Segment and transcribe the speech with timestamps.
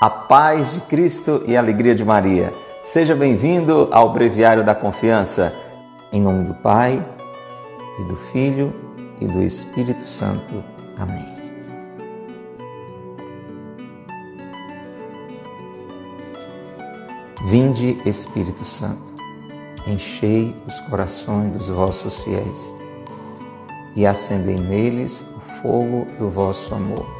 [0.00, 2.54] A paz de Cristo e a alegria de Maria.
[2.82, 5.54] Seja bem-vindo ao Breviário da Confiança.
[6.10, 7.06] Em nome do Pai,
[7.98, 8.72] e do Filho,
[9.20, 10.64] e do Espírito Santo.
[10.96, 11.28] Amém.
[17.44, 19.12] Vinde, Espírito Santo,
[19.86, 22.72] enchei os corações dos vossos fiéis
[23.94, 27.19] e acendei neles o fogo do vosso amor.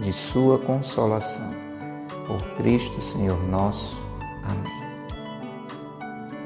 [0.00, 1.50] de sua consolação.
[2.26, 3.96] Por Cristo Senhor nosso.
[4.44, 4.72] Amém.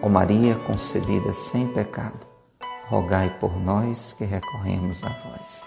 [0.02, 2.26] Ó Maria concebida sem pecado,
[2.88, 5.62] rogai por nós que recorremos a vós.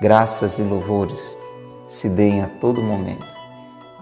[0.00, 1.20] Graças e louvores
[1.88, 3.26] se deem a todo momento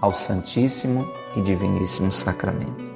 [0.01, 2.91] ao Santíssimo e Diviníssimo Sacramento.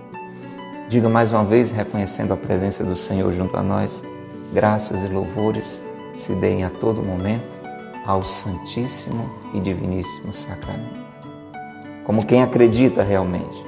[0.89, 4.03] Diga mais uma vez, reconhecendo a presença do Senhor junto a nós,
[4.53, 5.81] graças e louvores
[6.13, 7.56] se deem a todo momento
[8.07, 11.05] ao Santíssimo e Diviníssimo Sacramento.
[12.05, 13.67] Como quem acredita realmente.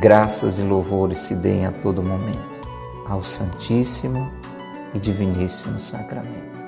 [0.00, 2.66] Graças e louvores se deem a todo momento
[3.06, 4.30] ao Santíssimo
[4.94, 6.64] e Diviníssimo Sacramento.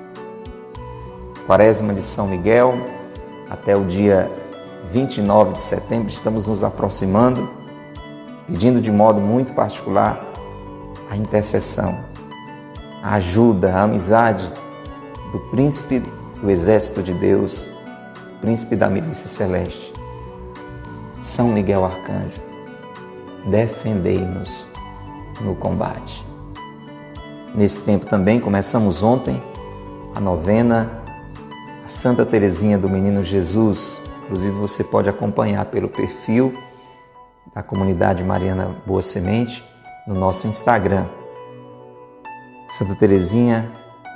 [1.47, 2.75] Quaresma de São Miguel,
[3.49, 4.31] até o dia
[4.91, 7.49] 29 de setembro, estamos nos aproximando,
[8.47, 10.23] pedindo de modo muito particular
[11.11, 12.05] a intercessão,
[13.03, 14.60] a ajuda, a amizade
[15.33, 16.03] do príncipe
[16.41, 17.69] do exército de Deus,
[18.41, 19.93] príncipe da milícia celeste,
[21.21, 22.41] São Miguel Arcanjo,
[23.47, 24.67] defendei-nos
[25.41, 26.25] no combate.
[27.55, 29.43] Nesse tempo também começamos ontem
[30.15, 31.03] a novena
[31.85, 34.01] a Santa Teresinha do Menino Jesus.
[34.25, 36.55] Inclusive você pode acompanhar pelo perfil
[37.53, 39.65] da comunidade Mariana Boa Semente
[40.07, 41.07] no nosso Instagram.
[42.69, 43.71] Santa Teresinha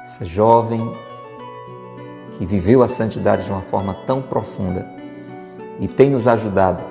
[0.05, 0.93] essa jovem
[2.33, 4.87] que viveu a santidade de uma forma tão profunda
[5.81, 6.85] e tem nos ajudado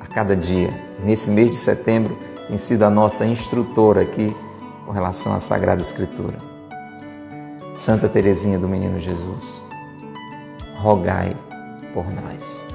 [0.00, 0.70] a cada dia.
[1.04, 4.34] Nesse mês de setembro tem sido a nossa instrutora aqui
[4.84, 6.38] com relação à Sagrada Escritura.
[7.74, 9.62] Santa Teresinha do Menino Jesus,
[10.76, 11.36] rogai
[11.92, 12.66] por nós.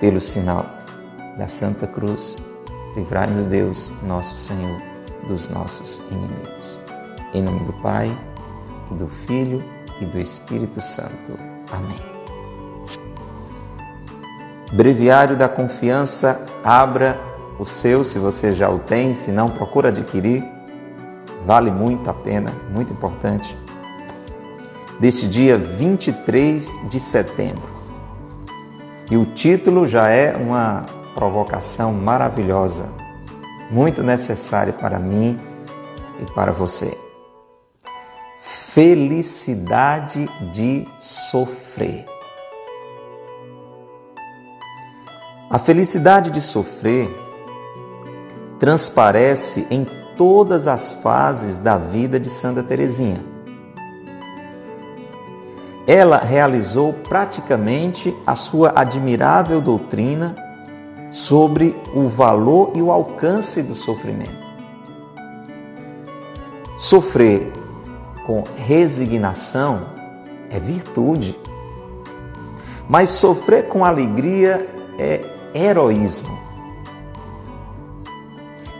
[0.00, 0.64] Pelo sinal
[1.36, 2.40] da Santa Cruz,
[2.96, 4.80] livrai-nos Deus, nosso Senhor,
[5.26, 6.83] dos nossos inimigos.
[7.34, 8.16] Em nome do Pai,
[8.90, 9.62] e do Filho
[10.00, 11.38] e do Espírito Santo.
[11.72, 11.96] Amém.
[14.72, 17.20] Breviário da Confiança, abra
[17.58, 20.44] o seu se você já o tem, se não, procura adquirir.
[21.44, 23.56] Vale muito a pena, muito importante.
[24.98, 27.74] Deste dia 23 de setembro.
[29.10, 32.86] E o título já é uma provocação maravilhosa,
[33.70, 35.38] muito necessária para mim
[36.20, 37.03] e para você
[38.74, 42.04] felicidade de sofrer.
[45.48, 47.08] A felicidade de sofrer
[48.58, 49.86] transparece em
[50.18, 53.24] todas as fases da vida de Santa Teresinha.
[55.86, 60.34] Ela realizou praticamente a sua admirável doutrina
[61.12, 64.52] sobre o valor e o alcance do sofrimento.
[66.76, 67.63] Sofrer
[68.24, 69.86] com resignação
[70.50, 71.38] é virtude.
[72.88, 74.68] Mas sofrer com alegria
[74.98, 75.20] é
[75.54, 76.38] heroísmo.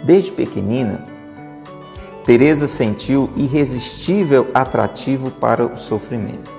[0.04, 1.04] Desde pequenina,
[2.24, 6.54] Teresa sentiu irresistível atrativo para o sofrimento.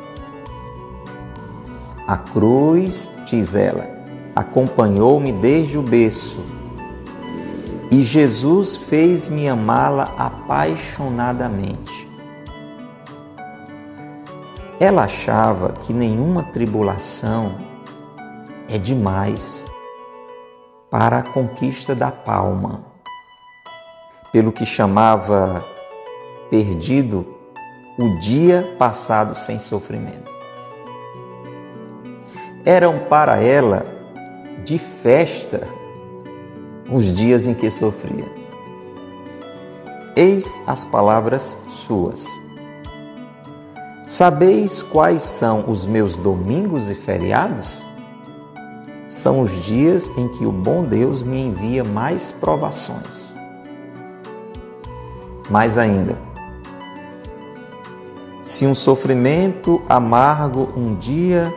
[2.08, 3.88] A cruz, diz ela,
[4.36, 6.40] acompanhou-me desde o berço,
[7.90, 12.05] e Jesus fez-me amá-la apaixonadamente.
[14.80, 17.56] Ela achava que nenhuma tribulação
[18.70, 19.72] é demais
[20.92, 22.84] para a conquista da palma,
[24.34, 25.64] pelo que chamava
[26.50, 27.26] perdido
[27.98, 30.36] o dia passado sem sofrimento.
[32.66, 33.86] Eram para ela
[34.66, 35.66] de festa
[36.92, 38.30] os dias em que sofria.
[40.18, 42.45] Eis as palavras suas
[44.06, 47.84] Sabeis quais são os meus domingos e feriados?
[49.08, 53.36] São os dias em que o bom Deus me envia mais provações.
[55.50, 56.20] Mais ainda,
[58.44, 61.52] se um sofrimento amargo um dia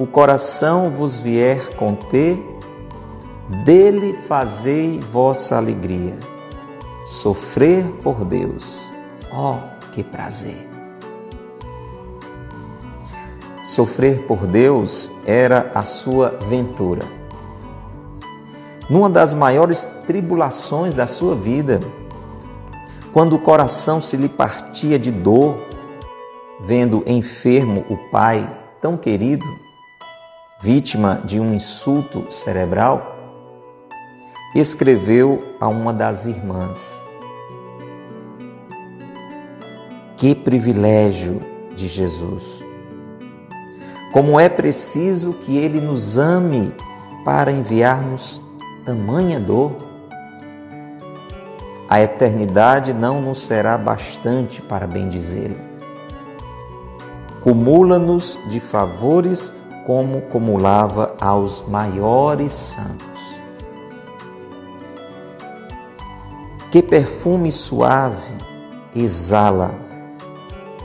[0.00, 2.42] o coração vos vier conter,
[3.64, 6.18] dele fazei vossa alegria.
[7.04, 8.92] Sofrer por Deus,
[9.30, 10.71] ó oh, que prazer!
[13.72, 17.06] Sofrer por Deus era a sua ventura.
[18.90, 21.80] Numa das maiores tribulações da sua vida,
[23.14, 25.56] quando o coração se lhe partia de dor,
[26.60, 28.46] vendo enfermo o pai
[28.78, 29.46] tão querido,
[30.60, 33.16] vítima de um insulto cerebral,
[34.54, 37.02] escreveu a uma das irmãs:
[40.18, 41.40] Que privilégio
[41.74, 42.61] de Jesus!
[44.12, 46.74] Como é preciso que Ele nos ame
[47.24, 48.42] para enviar-nos
[48.84, 49.76] tamanha dor.
[51.88, 55.56] A eternidade não nos será bastante para bendizê-lo.
[57.42, 59.52] Cumula-nos de favores
[59.86, 63.12] como cumulava aos maiores santos.
[66.70, 68.32] Que perfume suave
[68.94, 69.74] exala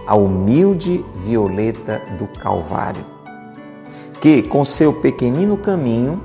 [0.06, 3.03] a humilde violeta do Calvário,
[4.21, 6.23] que, com seu pequenino caminho,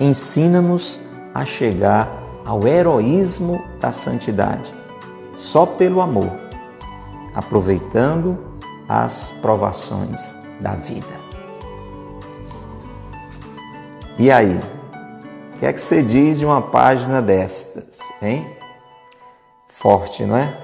[0.00, 1.00] ensina-nos
[1.34, 4.74] a chegar ao heroísmo da santidade,
[5.34, 6.30] só pelo amor,
[7.34, 8.38] aproveitando
[8.88, 11.24] as provações da vida.
[14.18, 14.60] E aí?
[15.54, 18.56] O que é que você diz de uma página destas, hein?
[19.68, 20.56] Forte, não é?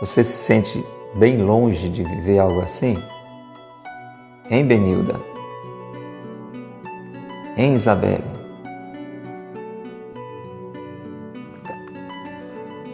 [0.00, 2.96] Você se sente bem longe de viver algo assim?
[4.50, 5.20] Hein, Benilda?
[7.56, 8.24] Hein, Isabelle?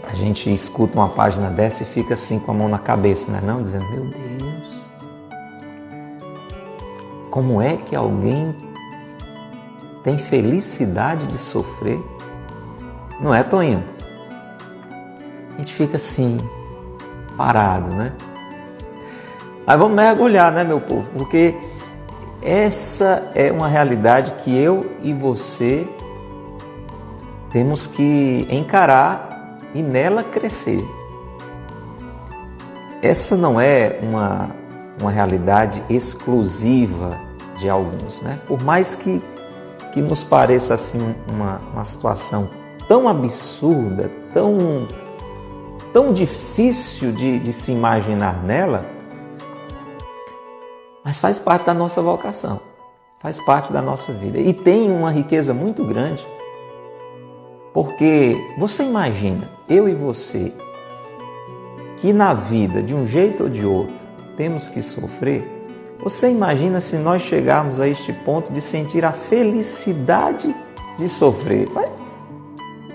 [0.03, 3.39] A gente escuta uma página dessa e fica assim com a mão na cabeça, não
[3.39, 3.62] é não?
[3.62, 4.89] Dizendo, meu Deus,
[7.31, 8.55] como é que alguém
[10.05, 11.99] tem felicidade de sofrer.
[13.19, 13.83] Não é, Toninho?
[15.55, 16.39] A gente fica assim,
[17.39, 18.12] parado, né?
[19.67, 21.09] Aí vamos mergulhar, né, meu povo?
[21.13, 21.55] Porque
[22.43, 25.87] essa é uma realidade que eu e você
[27.51, 30.85] temos que encarar e nela crescer.
[33.03, 34.51] Essa não é uma,
[35.01, 37.19] uma realidade exclusiva
[37.59, 38.39] de alguns, né?
[38.47, 39.23] Por mais que
[39.95, 42.51] que nos pareça assim uma, uma situação
[42.89, 44.89] tão absurda, tão,
[45.93, 48.85] tão difícil de, de se imaginar nela,
[51.05, 52.61] mas faz parte da nossa vocação,
[53.21, 56.27] faz parte da nossa vida e tem uma riqueza muito grande,
[57.73, 60.53] porque você imagina, eu e você,
[61.99, 64.05] que na vida, de um jeito ou de outro,
[64.37, 65.55] temos que sofrer,
[66.03, 70.55] você imagina se nós chegarmos a este ponto de sentir a felicidade
[70.99, 71.67] de sofrer?
[71.71, 71.91] Vai,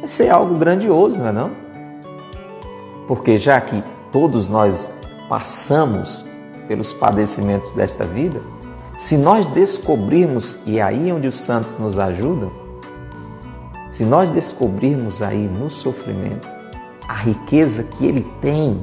[0.06, 1.52] ser algo grandioso, não é não?
[3.08, 4.92] Porque já que todos nós
[5.28, 6.26] passamos
[6.70, 8.42] pelos padecimentos desta vida,
[8.96, 12.52] se nós descobrirmos, e é aí onde os santos nos ajudam,
[13.90, 16.48] se nós descobrirmos aí no sofrimento
[17.08, 18.80] a riqueza que ele tem,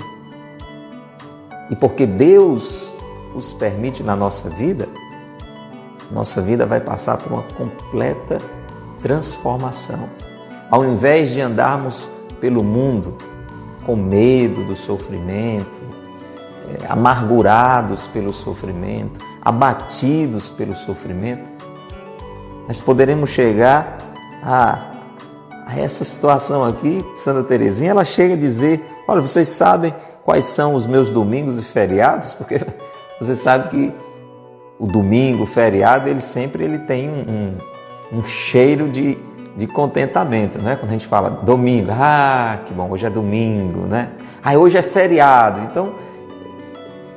[1.71, 2.93] e porque Deus
[3.35, 4.89] os permite na nossa vida,
[6.11, 8.39] nossa vida vai passar por uma completa
[9.01, 10.09] transformação.
[10.69, 12.09] Ao invés de andarmos
[12.41, 13.17] pelo mundo
[13.85, 15.86] com medo do sofrimento,
[16.69, 21.53] é, amargurados pelo sofrimento, abatidos pelo sofrimento,
[22.67, 23.99] nós poderemos chegar
[24.43, 24.91] a,
[25.67, 29.95] a essa situação aqui, Santa Teresinha, ela chega a dizer, olha, vocês sabem
[30.25, 32.35] quais são os meus domingos e feriados?
[32.35, 32.61] Porque
[33.21, 33.95] você sabe que
[34.79, 37.57] o domingo, o feriado, ele sempre ele tem um,
[38.13, 39.17] um, um cheiro de,
[39.57, 40.77] de contentamento, né?
[40.77, 44.11] Quando a gente fala domingo, ah, que bom, hoje é domingo, né?
[44.45, 45.63] Ah, hoje é feriado.
[45.63, 45.95] Então,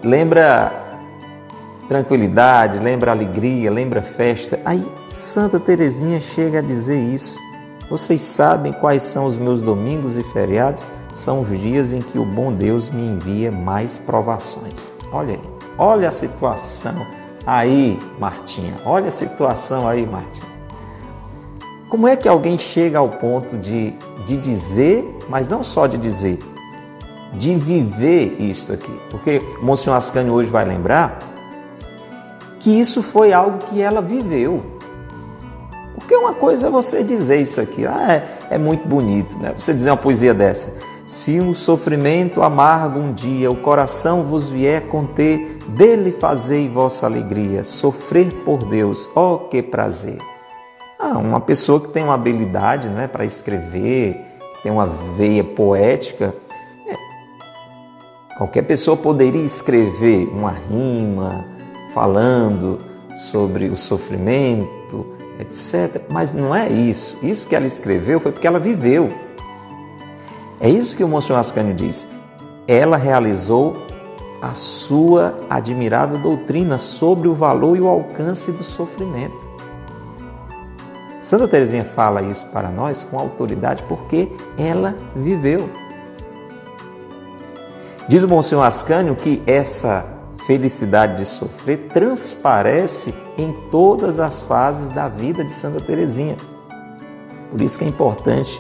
[0.04, 0.90] lembra
[1.88, 4.60] tranquilidade, lembra alegria, lembra festa.
[4.64, 7.40] Aí Santa Teresinha chega a dizer isso.
[7.90, 10.92] Vocês sabem quais são os meus domingos e feriados?
[11.12, 14.92] São os dias em que o bom Deus me envia mais provações.
[15.12, 15.42] Olha aí.
[15.76, 17.08] Olha a situação
[17.48, 18.76] aí, Martinha.
[18.86, 20.46] Olha a situação aí, Martinha.
[21.90, 26.38] Como é que alguém chega ao ponto de, de dizer, mas não só de dizer,
[27.34, 28.92] de viver isso aqui.
[29.10, 31.20] Porque Monsenhor Ascânio hoje vai lembrar
[32.60, 34.64] que isso foi algo que ela viveu.
[35.96, 38.14] Porque uma coisa é você dizer isso aqui, ah,
[38.50, 39.54] é, é muito bonito, né?
[39.58, 40.74] Você dizer uma poesia dessa.
[41.06, 47.64] Se um sofrimento amargo um dia o coração vos vier conter, dele fazei vossa alegria,
[47.64, 50.20] sofrer por Deus, ó oh, que prazer.
[51.00, 54.24] Ah, uma pessoa que tem uma habilidade né, para escrever,
[54.62, 56.34] tem uma veia poética,
[58.40, 61.46] qualquer pessoa poderia escrever uma rima
[61.94, 62.80] falando
[63.14, 65.06] sobre o sofrimento,
[65.38, 66.04] etc.
[66.10, 67.18] Mas não é isso.
[67.22, 69.12] Isso que ela escreveu foi porque ela viveu.
[70.58, 72.08] É isso que o Monsenhor Ascânio diz.
[72.66, 73.76] Ela realizou
[74.42, 79.50] a sua admirável doutrina sobre o valor e o alcance do sofrimento.
[81.20, 85.70] Santa Teresinha fala isso para nós com autoridade porque ela viveu.
[88.10, 90.04] Diz o Monsenhor Ascânio que essa
[90.48, 96.36] felicidade de sofrer transparece em todas as fases da vida de Santa Teresinha.
[97.52, 98.60] Por isso que é importante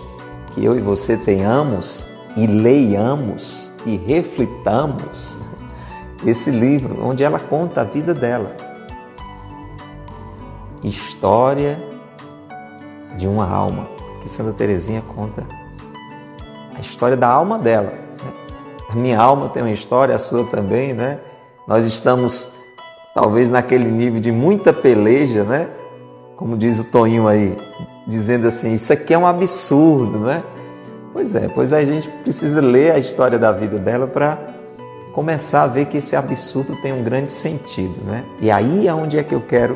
[0.51, 2.06] que eu e você tenhamos
[2.38, 5.39] e leiamos e reflitamos
[6.24, 8.56] esse livro onde ela conta a vida dela.
[10.84, 11.82] História
[13.18, 13.89] de uma alma.
[14.22, 15.44] Que Santa Teresinha conta
[16.75, 18.09] a história da alma dela.
[18.89, 19.01] Né?
[19.01, 21.19] Minha alma tem uma história, a sua também, né?
[21.67, 22.53] Nós estamos
[23.13, 25.67] talvez naquele nível de muita peleja, né?
[26.36, 27.58] Como diz o Toninho aí,
[28.08, 30.43] dizendo assim, isso aqui é um absurdo, não é?
[31.12, 34.38] Pois é, pois a gente precisa ler a história da vida dela para
[35.12, 38.24] começar a ver que esse absurdo tem um grande sentido, né?
[38.39, 39.75] E aí é onde é que eu quero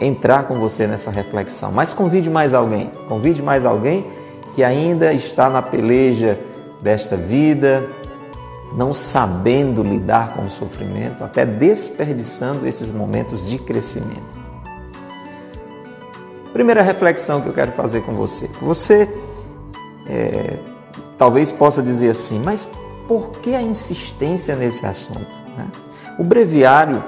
[0.00, 1.72] entrar com você nessa reflexão.
[1.72, 4.06] Mas convide mais alguém, convide mais alguém
[4.54, 6.38] que ainda está na peleja
[6.80, 7.88] desta vida,
[8.72, 14.36] não sabendo lidar com o sofrimento, até desperdiçando esses momentos de crescimento.
[16.52, 18.50] Primeira reflexão que eu quero fazer com você.
[18.62, 19.08] Você
[20.06, 20.58] é,
[21.18, 22.68] talvez possa dizer assim, mas
[23.06, 25.38] por que a insistência nesse assunto?
[25.56, 25.66] Né?
[26.18, 27.02] O breviário,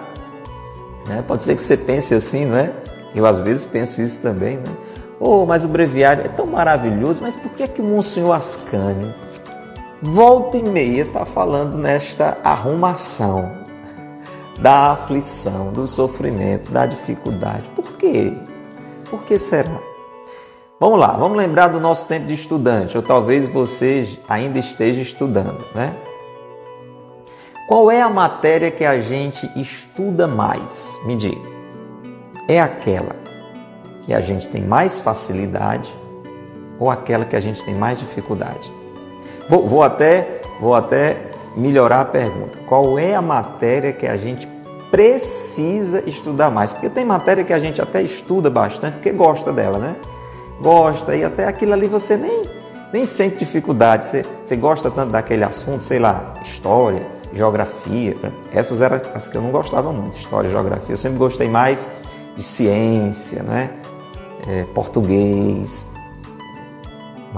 [1.07, 2.73] né, pode ser que você pense assim, né?
[3.15, 4.77] Eu às vezes penso isso também, né?
[5.19, 9.13] Oh, mas o breviário é tão maravilhoso, mas por que, é que o Monsenhor Ascânio
[10.03, 13.59] volta e meia está falando nesta arrumação
[14.61, 17.69] da aflição, do sofrimento, da dificuldade?
[17.77, 18.33] Por quê?
[19.09, 19.79] Por que será?
[20.81, 25.65] Vamos lá, vamos lembrar do nosso tempo de estudante, ou talvez você ainda esteja estudando,
[25.75, 25.93] né?
[27.67, 30.99] Qual é a matéria que a gente estuda mais?
[31.05, 31.49] Me diga.
[32.49, 33.17] É aquela
[34.07, 35.95] que a gente tem mais facilidade
[36.79, 38.78] ou aquela que a gente tem mais dificuldade?
[39.49, 41.17] Vou, vou até, vou até
[41.57, 42.59] melhorar a pergunta.
[42.67, 44.47] Qual é a matéria que a gente
[44.91, 46.73] precisa estudar mais.
[46.73, 49.97] Porque tem matéria que a gente até estuda bastante porque gosta dela, né?
[50.61, 52.43] Gosta e até aquilo ali você nem,
[52.93, 54.05] nem sente dificuldade.
[54.05, 58.17] Você, você gosta tanto daquele assunto, sei lá, história, geografia.
[58.53, 60.95] Essas eram as que eu não gostava muito, história, geografia.
[60.95, 61.89] Eu sempre gostei mais
[62.37, 63.71] de ciência, né?
[64.49, 65.87] É, português.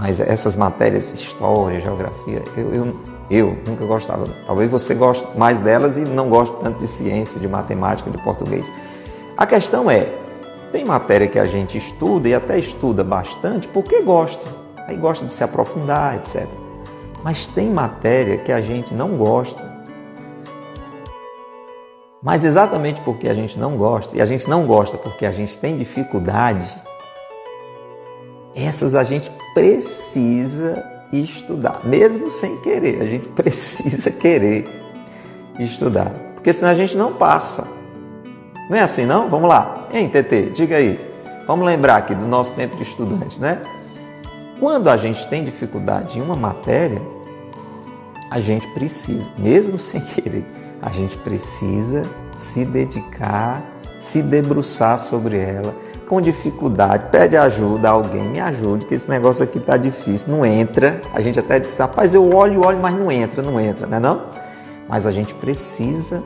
[0.01, 2.97] Mas essas matérias, história, geografia, eu, eu
[3.31, 4.27] eu nunca gostava.
[4.45, 8.73] Talvez você goste mais delas e não goste tanto de ciência, de matemática, de português.
[9.37, 10.13] A questão é,
[10.73, 14.51] tem matéria que a gente estuda e até estuda bastante porque gosta.
[14.89, 16.49] Aí gosta de se aprofundar, etc.
[17.23, 19.63] Mas tem matéria que a gente não gosta.
[22.21, 25.57] Mas exatamente porque a gente não gosta, e a gente não gosta porque a gente
[25.57, 26.67] tem dificuldade,
[28.55, 33.03] essas a gente precisa estudar, mesmo sem querer.
[33.03, 34.67] A gente precisa querer
[35.59, 37.67] estudar, porque senão a gente não passa.
[38.69, 39.29] Não é assim, não?
[39.29, 39.89] Vamos lá.
[39.93, 41.01] Hein, TT, diga aí.
[41.47, 43.61] Vamos lembrar aqui do nosso tempo de estudante, né?
[44.61, 47.03] Quando a gente tem dificuldade em uma matéria,
[48.31, 50.47] a gente precisa, mesmo sem querer,
[50.81, 52.05] a gente precisa
[52.35, 53.63] se dedicar,
[53.99, 55.75] se debruçar sobre ela,
[56.11, 60.45] com dificuldade, pede ajuda a alguém, me ajude, que esse negócio aqui está difícil, não
[60.45, 61.01] entra.
[61.15, 64.01] A gente até diz, rapaz, eu olho, olho, mas não entra, não entra, não é
[64.01, 64.23] não?
[64.89, 66.21] Mas a gente precisa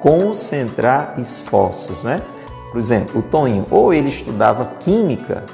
[0.00, 2.20] concentrar esforços, né?
[2.72, 5.44] Por exemplo, o Toninho, ou ele estudava química,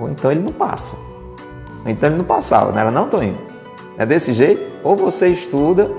[0.00, 0.96] ou então ele não passa.
[1.84, 3.38] Ou então ele não passava, não era não, Toninho?
[3.98, 4.62] É desse jeito?
[4.82, 5.90] Ou você estuda,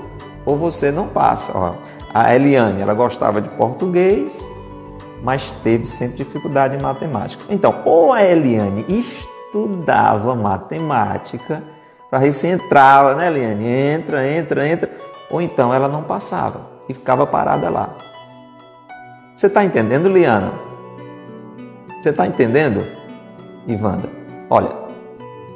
[0.44, 1.56] ou você não passa.
[1.56, 1.74] Ó,
[2.12, 4.55] a Eliane, ela gostava de português,
[5.22, 7.44] mas teve sempre dificuldade em matemática.
[7.48, 11.62] Então, ou a Eliane estudava matemática
[12.10, 13.66] para ver entrava, né, Liane?
[13.66, 14.90] Entra, entra, entra.
[15.30, 17.90] Ou então ela não passava e ficava parada lá.
[19.34, 20.52] Você está entendendo, Liana?
[22.00, 22.86] Você está entendendo,
[23.66, 24.08] Ivanda?
[24.48, 24.70] Olha,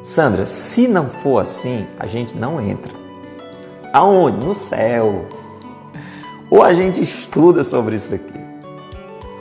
[0.01, 2.93] Sandra, se não for assim, a gente não entra.
[3.93, 4.45] Aonde?
[4.45, 5.27] No céu.
[6.51, 8.40] Ou a gente estuda sobre isso aqui,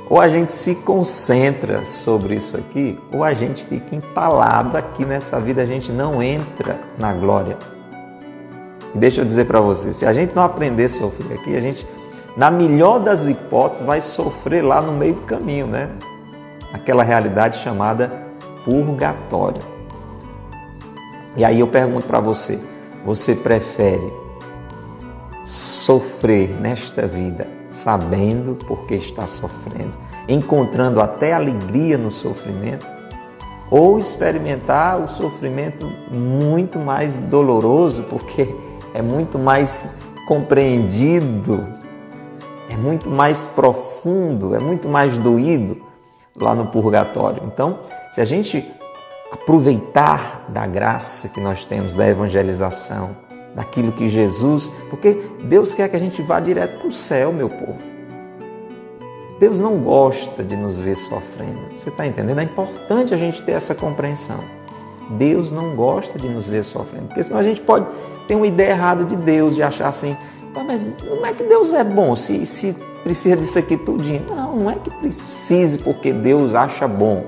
[0.10, 5.40] ou a gente se concentra sobre isso aqui, ou a gente fica entalado aqui nessa
[5.40, 7.56] vida, a gente não entra na glória.
[8.94, 11.60] E deixa eu dizer para você, se a gente não aprender a sofrer aqui, a
[11.60, 11.86] gente,
[12.36, 15.92] na melhor das hipóteses, vai sofrer lá no meio do caminho, né?
[16.74, 18.12] Aquela realidade chamada
[18.66, 19.62] purgatório.
[21.38, 22.60] E aí eu pergunto para você,
[23.06, 24.12] você prefere
[25.44, 29.98] sofrer nesta vida sabendo porque está sofrendo,
[30.28, 32.86] encontrando até alegria no sofrimento,
[33.70, 38.56] ou experimentar o sofrimento muito mais doloroso porque
[38.94, 39.96] é muito mais
[40.28, 41.68] compreendido,
[42.70, 45.82] é muito mais profundo, é muito mais doído
[46.36, 47.44] lá no purgatório.
[47.46, 47.80] Então,
[48.12, 48.66] se a gente
[49.32, 55.96] aproveitar da graça que nós temos da evangelização, daquilo que Jesus, porque Deus quer que
[55.96, 57.80] a gente vá direto para o céu, meu povo.
[59.40, 61.60] Deus não gosta de nos ver sofrendo.
[61.78, 62.40] Você está entendendo?
[62.40, 64.40] É importante a gente ter essa compreensão.
[65.12, 67.88] Deus não gosta de nos ver sofrendo, porque senão a gente pode
[68.28, 70.16] ter uma ideia errada de Deus, de achar assim,
[70.54, 74.26] mas como é que Deus é bom se, se precisa disso aqui tudinho?
[74.30, 77.24] Não, não é que precise porque Deus acha bom.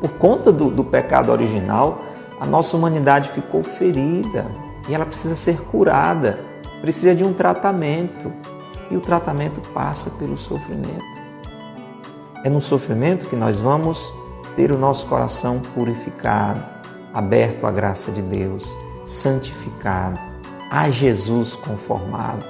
[0.00, 2.00] Por conta do, do pecado original,
[2.40, 4.46] a nossa humanidade ficou ferida
[4.88, 6.38] e ela precisa ser curada,
[6.80, 8.32] precisa de um tratamento.
[8.90, 11.02] E o tratamento passa pelo sofrimento.
[12.44, 14.12] É no sofrimento que nós vamos
[14.54, 16.68] ter o nosso coração purificado,
[17.12, 20.20] aberto à graça de Deus, santificado,
[20.70, 22.44] a Jesus conformado.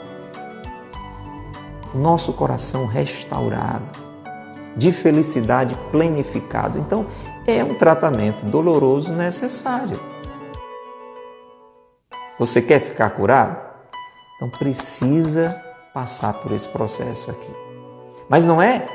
[1.95, 3.85] Nosso coração restaurado,
[4.77, 6.79] de felicidade plenificado.
[6.79, 7.07] Então,
[7.47, 10.14] é um tratamento doloroso necessário.
[12.39, 13.61] Você quer ficar curado?
[14.37, 15.61] Então precisa
[15.93, 17.51] passar por esse processo aqui.
[18.29, 18.87] Mas não é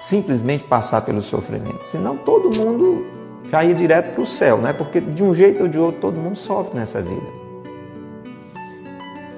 [0.00, 3.04] simplesmente passar pelo sofrimento, senão todo mundo
[3.50, 4.72] já ia direto para o céu, né?
[4.72, 7.26] Porque de um jeito ou de outro todo mundo sofre nessa vida.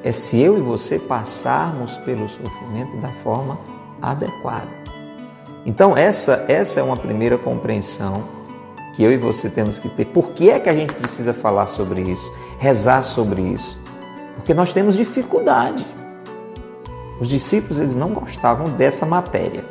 [0.03, 3.59] É se eu e você passarmos pelo sofrimento da forma
[4.01, 4.69] adequada.
[5.65, 8.25] Então essa essa é uma primeira compreensão
[8.95, 10.07] que eu e você temos que ter.
[10.07, 13.79] Por que é que a gente precisa falar sobre isso, rezar sobre isso?
[14.37, 15.87] Porque nós temos dificuldade.
[17.21, 19.65] Os discípulos eles não gostavam dessa matéria.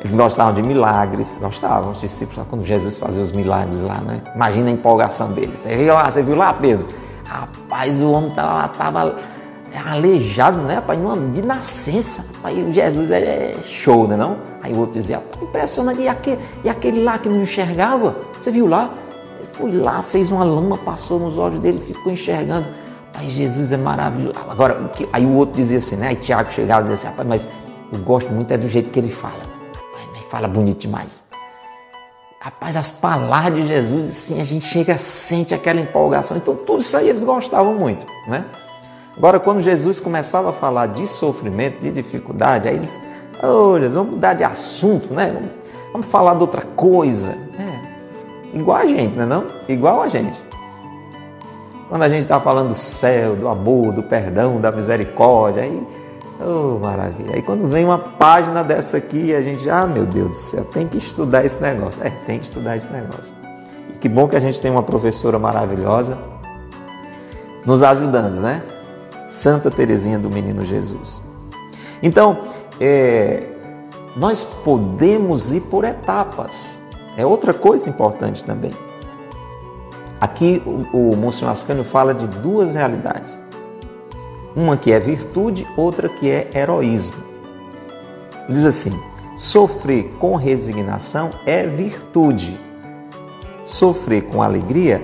[0.00, 4.22] Eles gostavam de milagres, gostavam os discípulos quando Jesus fazia os milagres lá, né?
[4.34, 5.60] Imagina a empolgação deles.
[5.60, 6.86] Você viu lá, você viu lá, Pedro?
[7.24, 9.16] Rapaz, o homem estava lá, estava
[9.90, 10.98] aleijado, né, rapaz?
[11.32, 12.24] De nascença.
[12.36, 14.38] Rapaz, Jesus é show, né não?
[14.62, 18.16] Aí o outro dizia, impressionante, e aquele, e aquele lá que não enxergava?
[18.38, 18.90] Você viu lá?
[19.38, 22.68] Ele foi lá, fez uma lama, passou nos olhos dele, ficou enxergando.
[23.12, 24.34] Pai, Jesus é maravilhoso.
[24.48, 26.08] Agora, aí o outro dizia assim, né?
[26.08, 27.48] Aí Tiago chegava e dizia assim, rapaz, mas
[27.92, 29.38] eu gosto muito é do jeito que ele fala.
[29.38, 31.24] Rapaz, mas fala bonito demais.
[32.40, 36.36] Rapaz, as palavras de Jesus, assim, a gente chega, sente aquela empolgação.
[36.36, 38.44] Então, tudo isso aí eles gostavam muito, né?
[39.16, 43.00] Agora, quando Jesus começava a falar de sofrimento, de dificuldade, aí eles
[43.78, 45.50] Jesus, vamos mudar de assunto, né?
[45.92, 47.36] Vamos falar de outra coisa.
[47.58, 47.65] É.
[48.56, 49.46] Igual a gente, não é não?
[49.68, 50.40] Igual a gente.
[51.90, 55.86] Quando a gente está falando do céu, do amor, do perdão, da misericórdia, aí,
[56.40, 57.34] oh, maravilha.
[57.34, 60.88] Aí quando vem uma página dessa aqui, a gente, ah, meu Deus do céu, tem
[60.88, 62.02] que estudar esse negócio.
[62.02, 63.34] É, tem que estudar esse negócio.
[63.94, 66.16] E que bom que a gente tem uma professora maravilhosa
[67.66, 68.62] nos ajudando, né?
[69.26, 71.20] Santa Teresinha do Menino Jesus.
[72.02, 72.38] Então,
[72.80, 73.48] é,
[74.16, 76.85] nós podemos ir por etapas.
[77.16, 78.72] É outra coisa importante também.
[80.20, 83.40] Aqui o, o Monsenhor Ascânio fala de duas realidades.
[84.54, 87.22] Uma que é virtude, outra que é heroísmo.
[88.48, 88.98] Diz assim:
[89.36, 92.58] sofrer com resignação é virtude.
[93.64, 95.02] Sofrer com alegria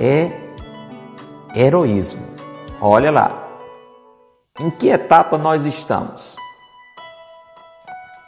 [0.00, 0.30] é
[1.54, 2.22] heroísmo.
[2.80, 3.38] Olha lá.
[4.60, 6.36] Em que etapa nós estamos?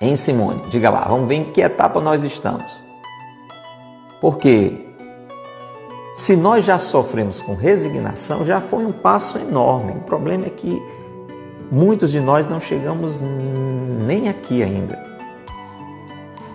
[0.01, 2.83] Em Simone, diga lá, vamos ver em que etapa nós estamos.
[4.21, 4.85] Porque
[6.15, 9.93] se nós já sofremos com resignação, já foi um passo enorme.
[9.93, 10.81] O problema é que
[11.71, 13.21] muitos de nós não chegamos
[14.07, 15.03] nem aqui ainda.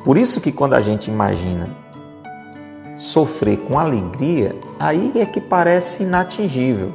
[0.04, 1.70] Por isso que quando a gente imagina
[2.98, 6.94] sofrer com alegria, aí é que parece inatingível.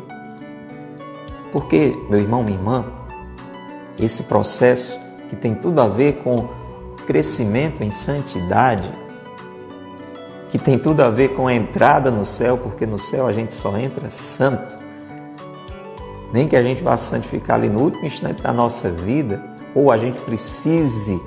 [1.53, 2.85] Porque, meu irmão, minha irmã,
[3.99, 4.99] esse processo
[5.29, 6.49] que tem tudo a ver com
[7.07, 8.91] crescimento em santidade,
[10.55, 13.53] que tem tudo a ver com a entrada no céu, porque no céu a gente
[13.53, 14.79] só entra santo.
[16.33, 19.43] Nem que a gente vá se santificar ali no último instante da nossa vida,
[19.75, 21.21] ou a gente precise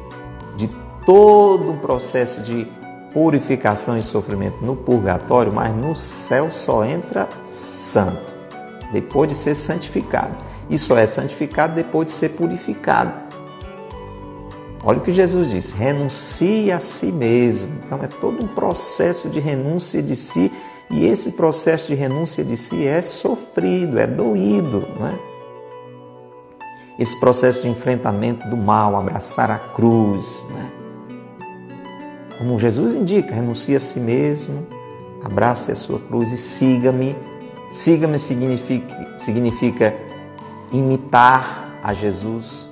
[0.56, 0.70] de
[1.06, 2.70] todo um processo de
[3.14, 8.34] purificação e sofrimento no purgatório, mas no céu só entra santo,
[8.94, 10.38] depois de ser santificado.
[10.70, 13.27] E só é santificado depois de ser purificado.
[14.88, 17.70] Olha o que Jesus disse: renuncie a si mesmo.
[17.86, 20.50] Então é todo um processo de renúncia de si,
[20.90, 25.20] e esse processo de renúncia de si é sofrido, é doído, não é?
[26.98, 30.72] Esse processo de enfrentamento do mal, abraçar a cruz, né?
[32.38, 34.66] Como Jesus indica, renuncie a si mesmo,
[35.22, 37.14] abrace a sua cruz e siga-me.
[37.70, 39.94] Siga-me significa, significa
[40.72, 42.67] imitar a Jesus,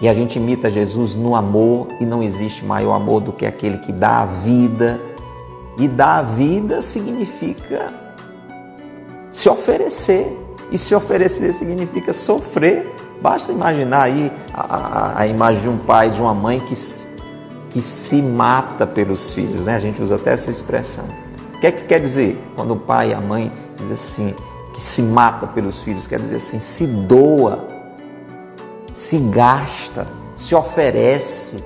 [0.00, 3.78] e a gente imita Jesus no amor, e não existe maior amor do que aquele
[3.78, 5.00] que dá a vida.
[5.78, 7.92] E dar a vida significa
[9.30, 10.36] se oferecer.
[10.70, 12.94] E se oferecer significa sofrer.
[13.22, 16.74] Basta imaginar aí a, a, a imagem de um pai, de uma mãe que,
[17.70, 19.64] que se mata pelos filhos.
[19.64, 19.76] Né?
[19.76, 21.04] A gente usa até essa expressão.
[21.54, 24.34] O que é que quer dizer quando o pai e a mãe dizem assim,
[24.74, 26.06] que se mata pelos filhos?
[26.06, 27.75] Quer dizer assim, se doa
[28.96, 31.62] se gasta, se oferece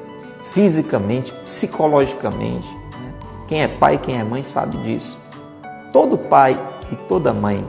[0.53, 2.69] fisicamente, psicologicamente.
[2.75, 3.15] Né?
[3.47, 5.17] Quem é pai, quem é mãe sabe disso.
[5.93, 7.65] Todo pai e toda mãe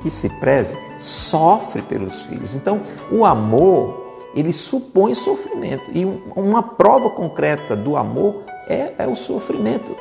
[0.00, 2.54] que se preze sofre pelos filhos.
[2.54, 2.80] Então,
[3.12, 5.90] o amor, ele supõe sofrimento.
[5.92, 9.94] E uma prova concreta do amor é, é o sofrimento.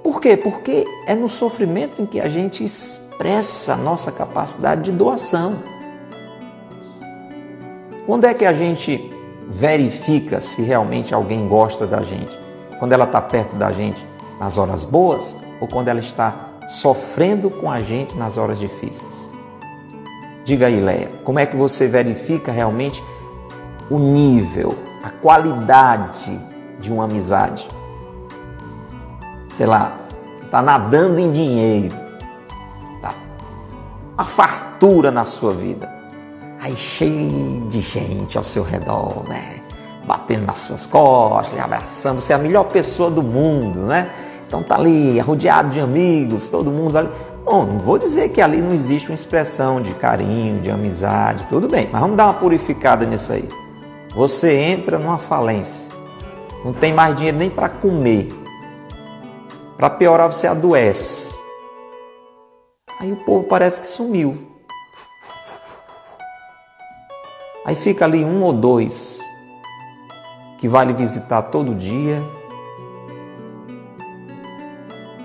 [0.00, 0.36] Por quê?
[0.36, 5.69] Porque é no sofrimento em que a gente expressa a nossa capacidade de doação.
[8.10, 9.08] Quando é que a gente
[9.48, 12.36] verifica se realmente alguém gosta da gente?
[12.80, 14.04] Quando ela está perto da gente
[14.40, 19.30] nas horas boas ou quando ela está sofrendo com a gente nas horas difíceis?
[20.42, 23.00] Diga aí, Leia, como é que você verifica realmente
[23.88, 26.36] o nível, a qualidade
[26.80, 27.70] de uma amizade?
[29.52, 30.00] Sei lá,
[30.34, 31.94] você está nadando em dinheiro,
[33.00, 33.14] tá?
[34.18, 35.99] a fartura na sua vida
[36.60, 39.60] aí cheio de gente ao seu redor, né?
[40.04, 44.10] Batendo nas suas costas, lhe abraçando, você é a melhor pessoa do mundo, né?
[44.46, 47.08] Então tá ali, rodeado de amigos, todo mundo ali.
[47.44, 51.68] Bom, não vou dizer que ali não existe uma expressão de carinho, de amizade, tudo
[51.68, 53.48] bem, mas vamos dar uma purificada nisso aí.
[54.14, 55.90] Você entra numa falência,
[56.64, 58.28] não tem mais dinheiro nem para comer.
[59.76, 61.38] Para piorar, você adoece.
[62.98, 64.49] Aí o povo parece que sumiu.
[67.70, 69.20] Aí fica ali um ou dois
[70.58, 72.20] que vai lhe visitar todo dia,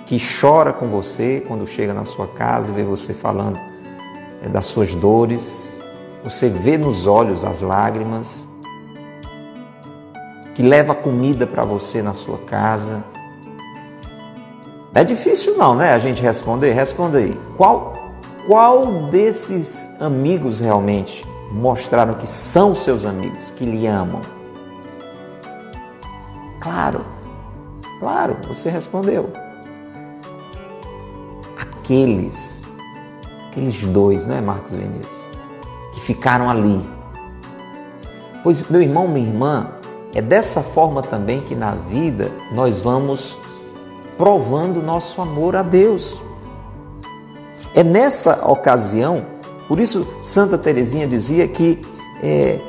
[0.06, 3.60] que chora com você quando chega na sua casa e vê você falando
[4.44, 5.82] é, das suas dores,
[6.24, 8.48] você vê nos olhos as lágrimas,
[10.54, 13.04] que leva comida para você na sua casa.
[14.94, 15.94] É difícil não, né?
[15.94, 16.74] A gente responder.
[16.74, 17.36] Responda aí.
[17.58, 17.96] Qual,
[18.46, 24.22] qual desses amigos realmente mostraram que são seus amigos, que lhe amam?
[26.60, 27.06] Claro,
[28.00, 29.32] claro, você respondeu.
[31.58, 32.64] Aqueles,
[33.48, 35.24] aqueles dois, não é, Marcos Vinícius?
[35.94, 36.84] Que ficaram ali.
[38.44, 39.70] Pois, meu irmão, minha irmã,
[40.14, 43.38] é dessa forma também que na vida nós vamos
[44.18, 46.22] provando nosso amor a Deus.
[47.74, 49.35] É nessa ocasião
[49.68, 51.82] por isso, Santa Teresinha dizia que
[52.22, 52.60] é,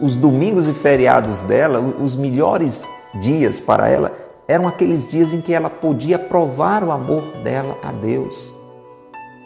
[0.00, 4.12] os domingos e feriados dela, os melhores dias para ela,
[4.48, 8.52] eram aqueles dias em que ela podia provar o amor dela a Deus.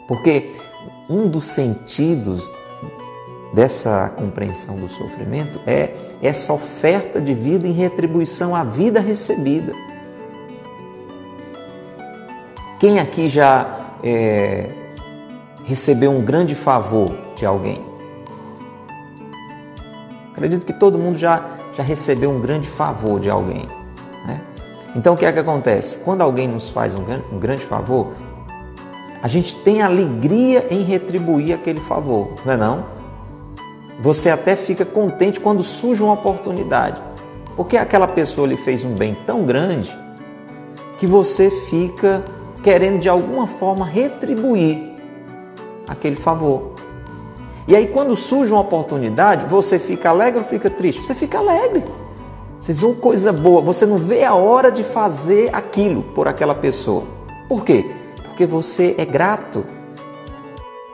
[0.07, 0.51] Porque
[1.09, 2.53] um dos sentidos
[3.53, 9.73] dessa compreensão do sofrimento é essa oferta de vida em retribuição à vida recebida.
[12.79, 14.69] Quem aqui já é,
[15.71, 17.79] recebeu um grande favor de alguém?
[20.33, 23.69] Acredito que todo mundo já, já recebeu um grande favor de alguém.
[24.27, 24.41] Né?
[24.93, 25.99] Então o que é que acontece?
[25.99, 28.11] Quando alguém nos faz um, um grande favor,
[29.23, 32.85] a gente tem alegria em retribuir aquele favor, não é não?
[34.01, 37.01] Você até fica contente quando surge uma oportunidade,
[37.55, 39.95] porque aquela pessoa lhe fez um bem tão grande
[40.97, 42.25] que você fica
[42.61, 44.90] querendo de alguma forma retribuir
[45.91, 46.71] aquele favor.
[47.67, 51.05] E aí, quando surge uma oportunidade, você fica alegre ou fica triste?
[51.05, 51.83] Você fica alegre.
[52.57, 57.03] Vocês vão coisa boa, você não vê a hora de fazer aquilo por aquela pessoa.
[57.47, 57.85] Por quê?
[58.23, 59.65] Porque você é grato.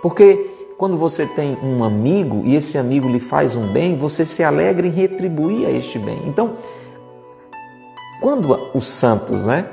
[0.02, 4.44] Porque quando você tem um amigo e esse amigo lhe faz um bem, você se
[4.44, 6.22] alegra em retribuir a este bem.
[6.26, 6.58] Então,
[8.22, 9.66] quando os santos, né,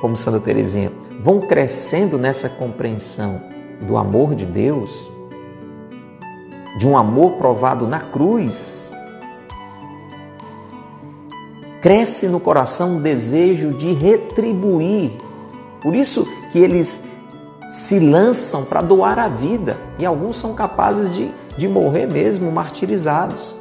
[0.00, 5.10] como Santa Teresinha, vão crescendo nessa compreensão do amor de Deus,
[6.78, 8.92] de um amor provado na cruz,
[11.80, 15.12] cresce no coração um desejo de retribuir.
[15.82, 17.04] Por isso que eles
[17.68, 23.54] se lançam para doar a vida e alguns são capazes de, de morrer mesmo martirizados.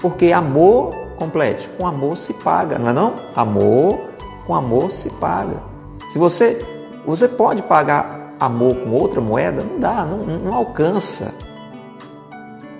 [0.00, 3.14] Porque amor, complete, com amor se paga, não é não?
[3.34, 4.00] Amor,
[4.46, 5.62] com amor se paga.
[6.08, 6.64] Se você,
[7.04, 11.34] você pode pagar amor com outra moeda, não dá, não, não alcança.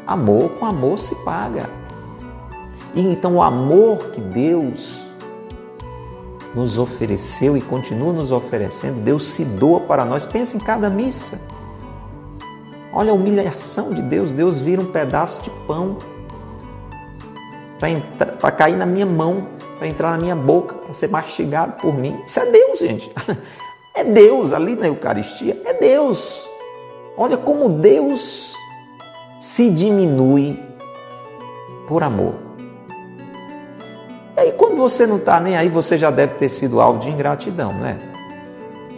[0.06, 1.68] Amor com amor se paga.
[2.94, 5.02] E então o amor que Deus
[6.54, 10.24] nos ofereceu e continua nos oferecendo, Deus se doa para nós.
[10.24, 11.40] Pensa em cada missa.
[12.92, 14.30] Olha a humilhação de Deus.
[14.30, 15.98] Deus vira um pedaço de pão
[18.40, 22.18] para cair na minha mão, para entrar na minha boca, para ser mastigado por mim.
[22.24, 23.12] Isso é Deus, gente.
[23.96, 25.60] É Deus ali na Eucaristia.
[25.64, 26.46] É Deus.
[27.16, 28.54] Olha como Deus
[29.38, 30.62] se diminui
[31.88, 32.34] por amor.
[34.36, 37.08] E aí, quando você não está nem aí, você já deve ter sido alvo de
[37.08, 37.98] ingratidão, né?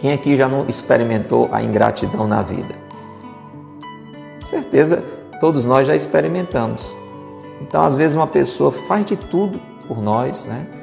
[0.01, 2.89] Quem aqui já não experimentou a ingratidão na vida?
[4.49, 5.03] certeza,
[5.39, 6.95] todos nós já experimentamos.
[7.61, 10.78] Então, às vezes, uma pessoa faz de tudo por nós, né?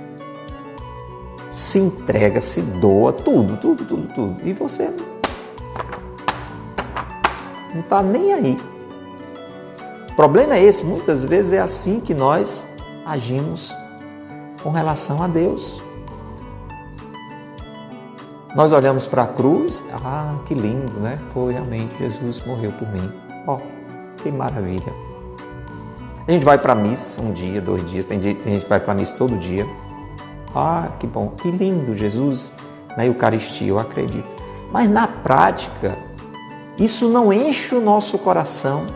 [1.56, 4.36] Se entrega, se doa, tudo, tudo, tudo, tudo.
[4.46, 4.90] E você
[7.72, 8.60] não está nem aí.
[10.10, 12.66] O problema é esse, muitas vezes é assim que nós
[13.06, 13.74] agimos
[14.62, 15.82] com relação a Deus.
[18.54, 21.18] Nós olhamos para a cruz, ah, que lindo, né?
[21.32, 23.10] Foi realmente Jesus morreu por mim.
[23.46, 24.92] Ó, oh, que maravilha.
[26.28, 28.92] A gente vai para a missa um dia, dois dias, tem, gente que vai para
[28.92, 29.66] a missa todo dia.
[30.54, 32.54] Ah, que bom, que lindo, Jesus
[32.96, 34.34] na Eucaristia, eu acredito.
[34.72, 35.96] Mas na prática,
[36.78, 38.86] isso não enche o nosso coração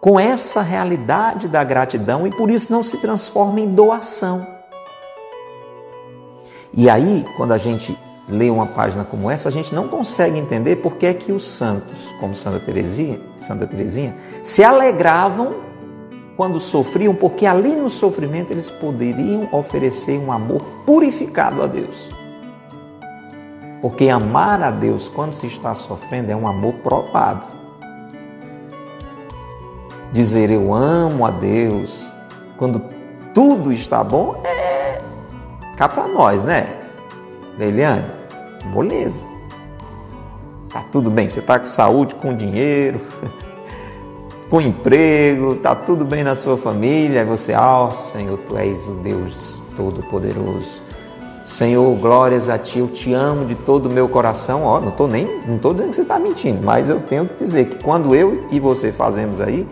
[0.00, 4.46] com essa realidade da gratidão e por isso não se transforma em doação.
[6.72, 10.76] E aí, quando a gente lê uma página como essa, a gente não consegue entender
[10.76, 15.56] por que é que os santos, como Santa Teresinha, Santa Teresinha, se alegravam
[16.40, 22.08] quando sofriam, porque ali no sofrimento eles poderiam oferecer um amor purificado a Deus.
[23.82, 27.44] Porque amar a Deus quando se está sofrendo é um amor provado
[30.10, 32.10] dizer eu amo a Deus
[32.56, 32.82] quando
[33.34, 35.02] tudo está bom é
[35.76, 36.74] cá para nós, né?
[37.58, 38.06] Leiliane,
[38.64, 39.26] moleza.
[40.72, 42.98] Tá tudo bem, você tá com saúde, com dinheiro,
[44.50, 48.94] com emprego, tá tudo bem na sua família, você, ó oh, Senhor, tu és o
[48.94, 50.82] Deus Todo-Poderoso.
[51.44, 54.64] Senhor, glórias a Ti, eu te amo de todo o meu coração.
[54.64, 57.36] Ó, não estou nem, não tô dizendo que você está mentindo, mas eu tenho que
[57.36, 59.66] dizer que quando eu e você fazemos aí,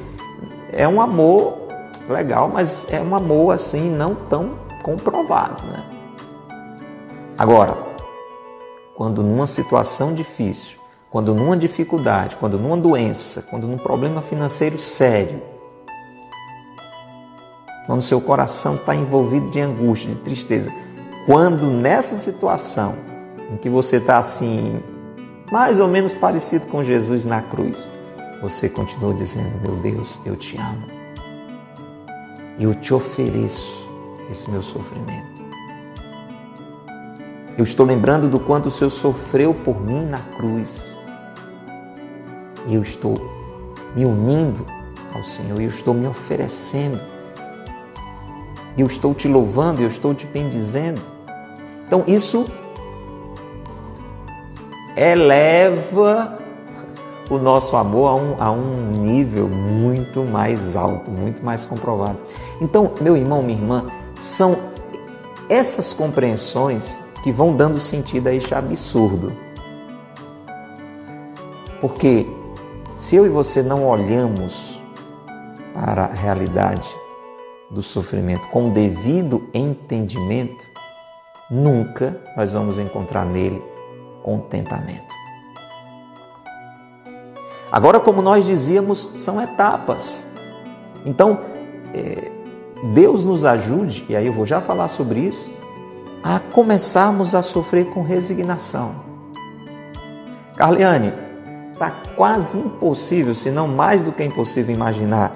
[0.72, 1.58] é um amor
[2.08, 5.84] legal, mas é um amor assim não tão comprovado, né?
[7.36, 7.76] Agora,
[8.94, 10.77] quando numa situação difícil,
[11.10, 15.40] quando numa dificuldade, quando numa doença, quando num problema financeiro sério,
[17.86, 20.70] quando seu coração está envolvido de angústia, de tristeza,
[21.24, 22.94] quando nessa situação
[23.50, 24.82] em que você está assim,
[25.50, 27.90] mais ou menos parecido com Jesus na cruz,
[28.42, 30.86] você continua dizendo: Meu Deus, eu te amo.
[32.60, 33.88] Eu te ofereço
[34.30, 35.47] esse meu sofrimento.
[37.58, 40.96] Eu estou lembrando do quanto o Senhor sofreu por mim na cruz.
[42.68, 43.20] E eu estou
[43.96, 44.64] me unindo
[45.12, 47.00] ao Senhor, eu estou me oferecendo.
[48.76, 51.02] Eu estou te louvando, eu estou te bendizendo.
[51.84, 52.46] Então, isso
[54.96, 56.38] eleva
[57.28, 62.18] o nosso amor a um, a um nível muito mais alto, muito mais comprovado.
[62.60, 64.56] Então, meu irmão, minha irmã, são
[65.48, 69.32] essas compreensões que vão dando sentido a este absurdo.
[71.80, 72.26] Porque
[72.96, 74.80] se eu e você não olhamos
[75.72, 76.88] para a realidade
[77.70, 80.64] do sofrimento com devido entendimento,
[81.50, 83.62] nunca nós vamos encontrar nele
[84.22, 85.14] contentamento.
[87.70, 90.26] Agora, como nós dizíamos, são etapas.
[91.04, 91.40] Então,
[91.94, 92.32] é,
[92.94, 95.50] Deus nos ajude, e aí eu vou já falar sobre isso,
[96.22, 98.94] a começarmos a sofrer com resignação.
[100.56, 101.12] Carliane,
[101.72, 105.32] está quase impossível, se não mais do que impossível, imaginar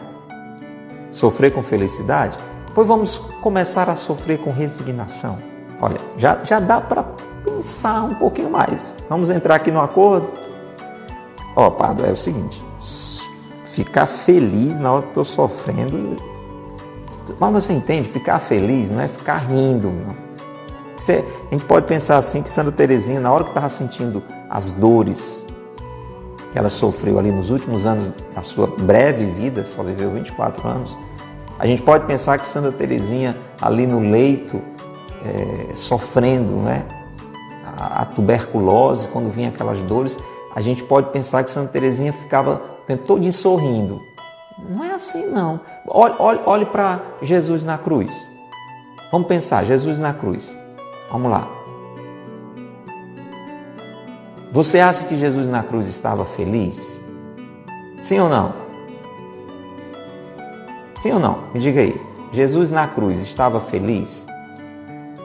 [1.11, 2.37] sofrer com felicidade?
[2.75, 5.39] Pois vamos começar a sofrer com resignação.
[5.81, 7.05] Olha, já, já dá para
[7.45, 8.97] pensar um pouquinho mais.
[9.09, 10.31] Vamos entrar aqui no acordo?
[11.55, 12.63] Ó, oh, Padre, é o seguinte:
[13.67, 16.17] ficar feliz na hora que estou sofrendo.
[17.39, 18.09] Mas você entende?
[18.09, 20.22] Ficar feliz não é ficar rindo, não.
[21.03, 24.71] Você, a gente pode pensar assim que Santa Teresinha, na hora que estava sentindo as
[24.71, 25.45] dores
[26.53, 30.97] que ela sofreu ali nos últimos anos da sua breve vida, só viveu 24 anos,
[31.59, 34.63] a gente pode pensar que Santa Teresinha ali no leito,
[35.25, 36.87] é, sofrendo né,
[37.77, 40.17] a, a tuberculose, quando vinha aquelas dores,
[40.55, 44.01] a gente pode pensar que Santa Teresinha ficava o tempo todo sorrindo.
[44.71, 45.59] Não é assim não.
[45.85, 48.31] Olhe, olhe, olhe para Jesus na cruz.
[49.11, 50.62] Vamos pensar, Jesus na cruz.
[51.13, 51.47] Vamos lá.
[54.51, 57.03] Você acha que Jesus na cruz estava feliz?
[58.01, 58.55] Sim ou não?
[60.97, 61.39] Sim ou não?
[61.53, 62.01] Me diga aí.
[62.33, 64.27] Jesus na cruz estava feliz?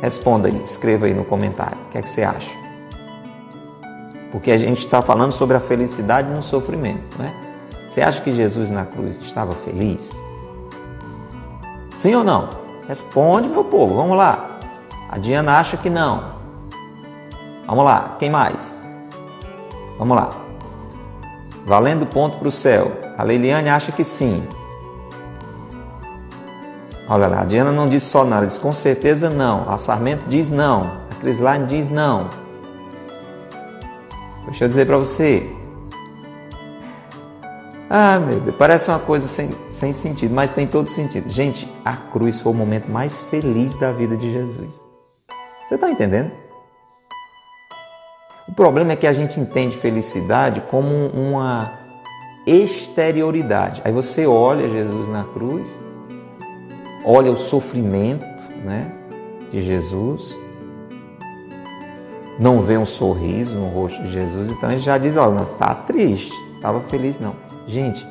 [0.01, 1.77] Responda aí, escreva aí no comentário.
[1.87, 2.51] O que é que você acha?
[4.29, 7.33] Porque a gente está falando sobre a felicidade no sofrimento, não é?
[7.87, 10.21] Você acha que Jesus na cruz estava feliz?
[11.95, 12.49] Sim ou não?
[12.87, 14.56] Responde, meu povo, vamos lá.
[15.09, 16.35] A Diana acha que não.
[17.65, 18.83] Vamos lá, quem mais?
[19.97, 20.29] Vamos lá.
[21.65, 22.91] Valendo ponto para o céu.
[23.17, 24.43] A Leiliane acha que sim.
[27.09, 29.69] Olha lá, a Diana não diz só nada, diz com certeza não.
[29.69, 30.91] A Sarmento diz não.
[31.11, 32.29] A Crislaine diz não.
[34.45, 35.49] Deixa eu dizer para você.
[37.89, 41.29] Ah, meu Deus, parece uma coisa sem, sem sentido, mas tem todo sentido.
[41.29, 44.86] Gente, a cruz foi o momento mais feliz da vida de Jesus.
[45.67, 46.31] Você está entendendo?
[48.47, 51.73] O problema é que a gente entende felicidade como uma
[52.45, 53.81] exterioridade.
[53.83, 55.77] Aí você olha Jesus na cruz,
[57.03, 58.23] olha o sofrimento
[58.63, 58.89] né,
[59.51, 60.37] de Jesus,
[62.39, 65.75] não vê um sorriso no rosto de Jesus, então ele já diz: Olha, não está
[65.75, 67.35] triste, estava feliz, não.
[67.67, 68.07] Gente,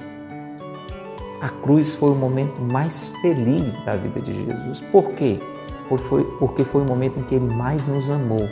[1.41, 4.83] a cruz foi o momento mais feliz da vida de Jesus.
[4.93, 5.41] Por quê?
[5.89, 8.49] Porque foi o momento em que ele mais nos amou.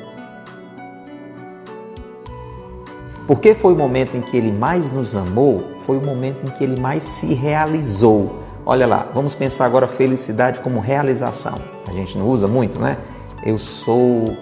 [3.26, 6.62] Porque foi o momento em que ele mais nos amou, foi o momento em que
[6.62, 8.42] ele mais se realizou.
[8.66, 11.58] Olha lá, vamos pensar agora felicidade como realização.
[11.86, 12.98] A gente não usa muito, né?
[13.44, 14.36] Eu sou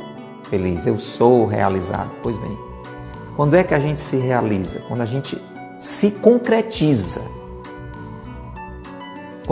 [0.50, 2.10] feliz, eu sou realizado.
[2.22, 2.58] Pois bem,
[3.36, 4.80] quando é que a gente se realiza?
[4.88, 5.40] Quando a gente
[5.78, 7.22] se concretiza.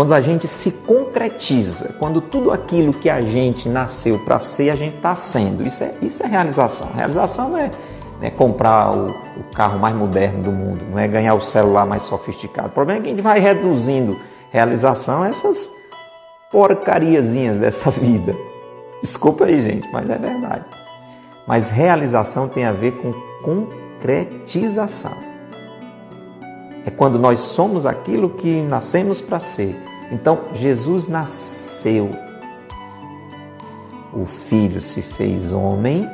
[0.01, 4.75] Quando a gente se concretiza, quando tudo aquilo que a gente nasceu para ser, a
[4.75, 5.67] gente está sendo.
[5.67, 6.89] Isso é, isso é realização.
[6.95, 7.71] Realização não é
[8.19, 12.05] né, comprar o, o, carro mais moderno do mundo, não é ganhar o celular mais
[12.05, 12.69] sofisticado.
[12.69, 14.19] O problema é que a gente vai reduzindo
[14.51, 15.71] realização a essas
[16.51, 18.35] porcariazinhas dessa vida.
[19.03, 20.65] Desculpa aí, gente, mas é verdade.
[21.47, 25.13] Mas realização tem a ver com concretização.
[26.87, 29.89] É quando nós somos aquilo que nascemos para ser.
[30.11, 32.11] Então, Jesus nasceu.
[34.12, 36.09] O Filho se fez homem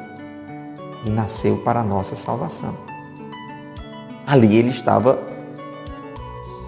[1.05, 2.75] e nasceu para a nossa salvação.
[4.27, 5.19] Ali ele estava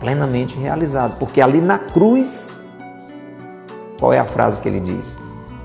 [0.00, 2.60] plenamente realizado, porque ali na cruz,
[3.98, 5.18] qual é a frase que ele diz?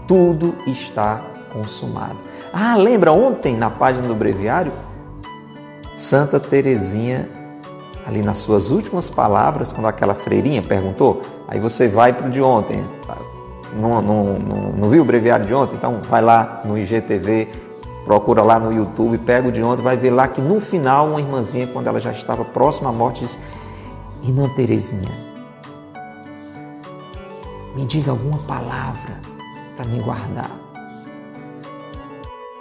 [0.08, 1.21] Tudo está
[1.52, 2.17] consumado.
[2.52, 4.73] Ah, lembra ontem na página do breviário?
[5.95, 7.30] Santa Teresinha,
[8.06, 11.21] ali nas suas últimas palavras, quando aquela freirinha perguntou,
[11.54, 12.84] aí você vai para o de ontem,
[13.74, 15.76] não, não, não, não viu o breviário de ontem?
[15.76, 17.48] Então vai lá no IGTV,
[18.04, 21.21] Procura lá no YouTube, pega o de ontem, vai ver lá que no final uma
[21.21, 23.40] irmãzinha, quando ela já estava próxima à morte, disse:
[24.21, 25.12] Irmã Terezinha,
[27.73, 29.21] me diga alguma palavra
[29.77, 30.52] para me guardar.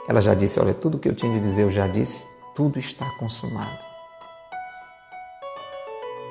[0.08, 3.06] Ela já disse: Olha, tudo que eu tinha de dizer eu já disse, tudo está
[3.18, 3.84] consumado.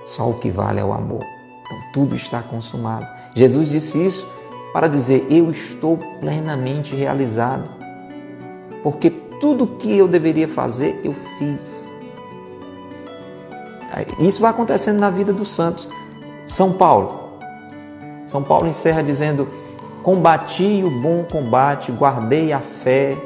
[0.05, 1.40] Só o que vale é o amor.
[1.71, 3.07] Então tudo está consumado.
[3.33, 4.27] Jesus disse isso
[4.73, 7.69] para dizer: Eu estou plenamente realizado
[8.83, 11.97] porque tudo que eu deveria fazer, eu fiz.
[14.19, 15.87] Isso vai acontecendo na vida dos santos.
[16.45, 17.31] São Paulo.
[18.25, 19.47] São Paulo encerra dizendo:
[20.03, 23.17] Combati o bom combate, guardei a fé,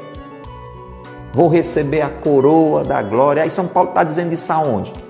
[1.32, 3.42] vou receber a coroa da glória.
[3.42, 5.05] Aí São Paulo está dizendo isso aonde?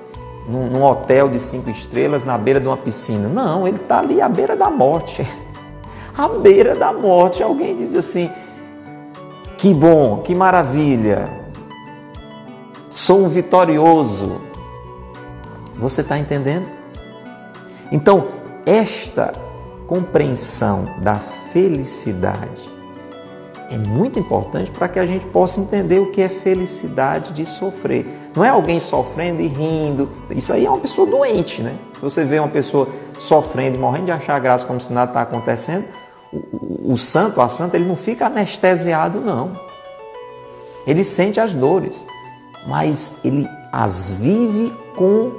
[0.48, 3.28] Num, num, hotel de cinco estrelas na beira de uma piscina.
[3.28, 5.26] Não, ele está ali à beira da morte.
[6.16, 7.42] à beira da morte.
[7.42, 8.30] Alguém diz assim:
[9.58, 11.28] que bom, que maravilha,
[12.90, 14.40] sou um vitorioso.
[15.76, 16.66] Você está entendendo?
[17.90, 18.28] Então,
[18.64, 19.34] esta
[19.86, 22.76] compreensão da felicidade
[23.70, 28.06] é muito importante para que a gente possa entender o que é felicidade de sofrer.
[28.36, 30.10] Não é alguém sofrendo e rindo.
[30.30, 31.74] Isso aí é uma pessoa doente, né?
[31.94, 32.86] Se você vê uma pessoa
[33.18, 35.86] sofrendo e morrendo de achar graça como se nada está acontecendo,
[36.30, 39.58] o, o, o santo, a santa, ele não fica anestesiado, não.
[40.86, 42.06] Ele sente as dores,
[42.66, 45.32] mas ele as vive com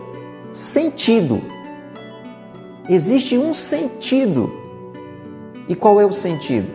[0.51, 1.39] sentido.
[2.89, 4.51] Existe um sentido.
[5.67, 6.69] E qual é o sentido?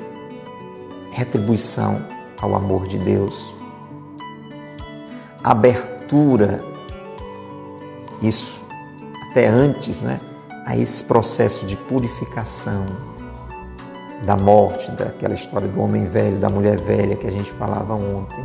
[1.11, 2.01] Retribuição
[2.41, 3.53] ao amor de Deus.
[5.43, 5.91] Abertura,
[8.20, 8.64] isso
[9.30, 10.20] até antes, né?
[10.64, 12.86] A esse processo de purificação
[14.24, 18.44] da morte, daquela história do homem velho, da mulher velha que a gente falava ontem.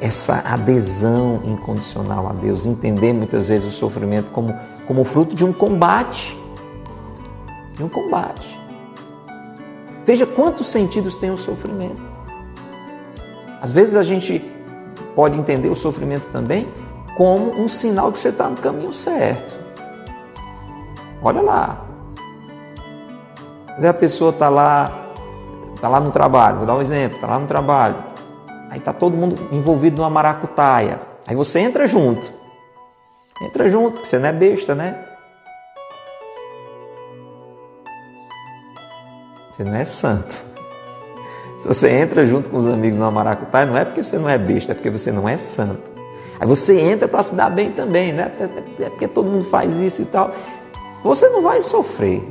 [0.00, 4.54] Essa adesão incondicional a Deus, entender muitas vezes o sofrimento como,
[4.86, 6.38] como fruto de um combate.
[7.74, 8.58] De um combate.
[10.04, 12.02] Veja quantos sentidos tem o sofrimento.
[13.60, 14.42] Às vezes a gente
[15.14, 16.68] pode entender o sofrimento também
[17.16, 19.52] como um sinal que você está no caminho certo.
[21.22, 21.84] Olha lá,
[23.88, 25.12] a pessoa está lá,
[25.74, 27.96] está lá no trabalho, vou dar um exemplo, está lá no trabalho.
[28.70, 31.00] Aí está todo mundo envolvido numa maracutaia.
[31.26, 32.32] Aí você entra junto.
[33.42, 35.04] Entra junto, porque você não é besta, né?
[39.50, 40.49] Você não é santo.
[41.60, 44.38] Se você entra junto com os amigos numa maracutaia, não é porque você não é
[44.38, 45.90] besta, é porque você não é santo.
[46.40, 48.32] Aí você entra para se dar bem também, né?
[48.80, 50.34] É porque todo mundo faz isso e tal.
[51.04, 52.26] Você não vai sofrer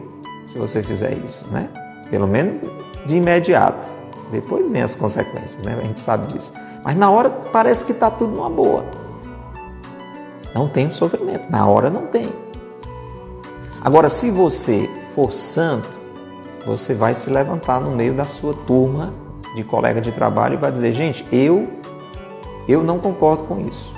[0.47, 1.69] se você fizer isso, né?
[2.09, 2.67] Pelo menos
[3.05, 3.87] de imediato.
[4.31, 5.77] Depois vem as consequências, né?
[5.79, 6.51] A gente sabe disso.
[6.83, 8.83] Mas na hora parece que está tudo numa boa.
[10.55, 11.51] Não tem sofrimento.
[11.51, 12.33] Na hora não tem.
[13.79, 15.98] Agora, se você for santo,
[16.65, 19.13] você vai se levantar no meio da sua turma
[19.55, 21.67] de colega de trabalho e vai dizer, gente, eu,
[22.67, 23.93] eu não concordo com isso.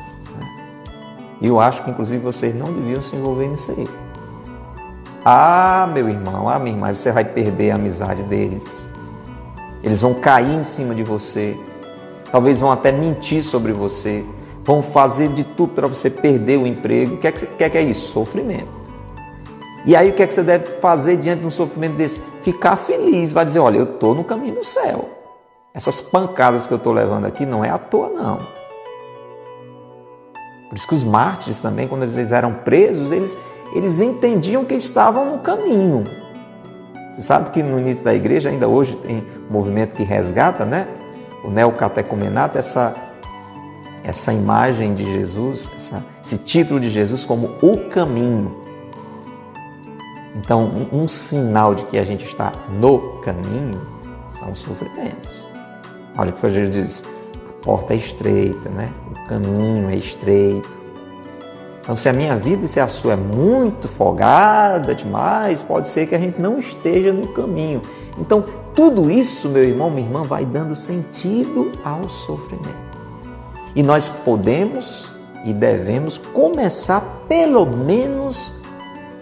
[1.41, 3.87] Eu acho que inclusive vocês não deviam se envolver nisso aí.
[5.25, 8.87] Ah, meu irmão, ah, minha irmã, você vai perder a amizade deles.
[9.83, 11.57] Eles vão cair em cima de você.
[12.31, 14.23] Talvez vão até mentir sobre você.
[14.63, 17.15] Vão fazer de tudo para você perder o emprego.
[17.15, 18.11] O que é que, é, que é isso?
[18.11, 18.69] Sofrimento.
[19.85, 22.21] E aí o que é que você deve fazer diante de um sofrimento desse?
[22.41, 23.31] Ficar feliz.
[23.31, 25.09] Vai dizer, olha, eu estou no caminho do céu.
[25.73, 28.39] Essas pancadas que eu estou levando aqui não é à toa, não.
[30.69, 33.37] Por isso que os mártires também, quando eles eram presos, eles
[33.73, 36.05] eles entendiam que estavam no caminho.
[37.13, 40.87] Você sabe que no início da igreja, ainda hoje, tem um movimento que resgata, né?
[41.43, 42.95] O neocatecumenato, essa,
[44.03, 48.60] essa imagem de Jesus, essa, esse título de Jesus como o caminho.
[50.35, 53.81] Então, um, um sinal de que a gente está no caminho
[54.31, 55.45] são os sofrimentos.
[56.17, 57.03] Olha o que Jesus diz:
[57.35, 58.91] a porta é estreita, né?
[59.11, 60.81] o caminho é estreito
[61.81, 66.07] então, se a minha vida e se a sua é muito folgada demais, pode ser
[66.07, 67.81] que a gente não esteja no caminho.
[68.19, 72.91] Então, tudo isso, meu irmão, minha irmã, vai dando sentido ao sofrimento.
[73.75, 75.11] E nós podemos
[75.43, 78.53] e devemos começar, pelo menos,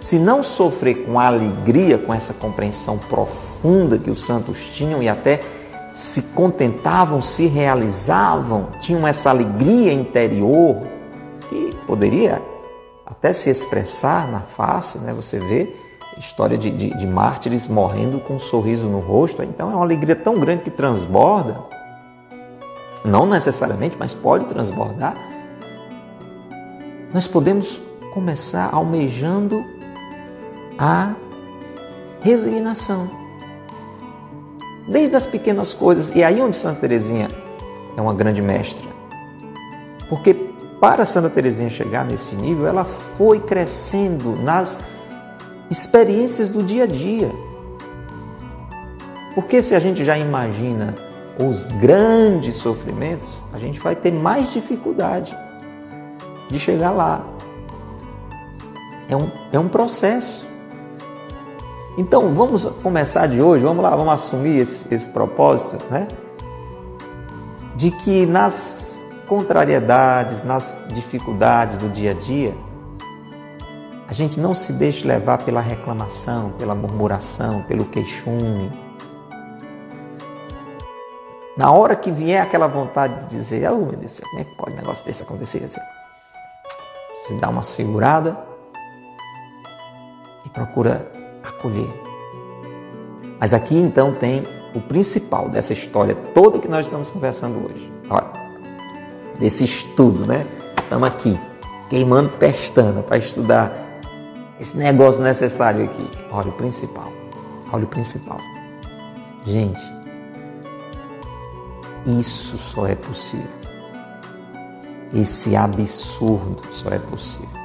[0.10, 5.40] se não sofrer com alegria, com essa compreensão profunda que os santos tinham e até
[5.94, 10.82] se contentavam, se realizavam, tinham essa alegria interior
[11.48, 12.42] que poderia
[13.06, 15.14] até se expressar na face, né?
[15.14, 15.76] Você vê
[16.18, 19.44] história de, de, de mártires morrendo com um sorriso no rosto.
[19.44, 21.60] Então é uma alegria tão grande que transborda.
[23.06, 25.16] Não necessariamente, mas pode transbordar.
[27.14, 27.80] Nós podemos
[28.12, 29.78] começar almejando
[30.80, 31.14] a
[32.22, 33.12] resignação.
[34.88, 36.10] Desde as pequenas coisas.
[36.16, 37.30] E aí onde Santa Teresinha
[37.98, 38.88] é uma grande mestra.
[40.08, 40.34] Porque
[40.80, 44.80] para Santa Teresinha chegar nesse nível, ela foi crescendo nas
[45.70, 47.32] experiências do dia a dia.
[49.36, 50.96] Porque se a gente já imagina
[51.38, 55.38] os grandes sofrimentos, a gente vai ter mais dificuldade
[56.50, 57.26] de chegar lá.
[59.08, 60.49] É um, é um processo.
[62.00, 66.08] Então vamos começar de hoje, vamos lá, vamos assumir esse, esse propósito, né?
[67.76, 72.56] De que nas contrariedades, nas dificuldades do dia a dia,
[74.08, 78.72] a gente não se deixe levar pela reclamação, pela murmuração, pelo queixume.
[81.58, 84.46] Na hora que vier aquela vontade de dizer, oh meu Deus do céu, como é
[84.46, 85.68] que pode um negócio desse acontecer?
[85.68, 88.40] Se dá uma segurada
[90.46, 91.94] e procura acolher.
[93.40, 94.44] Mas aqui então tem
[94.76, 97.92] o principal dessa história toda que nós estamos conversando hoje.
[98.10, 98.28] Olha,
[99.40, 100.46] desse estudo, né?
[100.78, 101.40] Estamos aqui,
[101.90, 103.72] queimando pestana para estudar
[104.60, 106.10] esse negócio necessário aqui.
[106.32, 107.12] Olha o principal.
[107.72, 108.40] Olha o principal.
[109.46, 109.82] Gente,
[112.06, 113.48] isso só é possível.
[115.14, 117.59] Esse absurdo só é possível.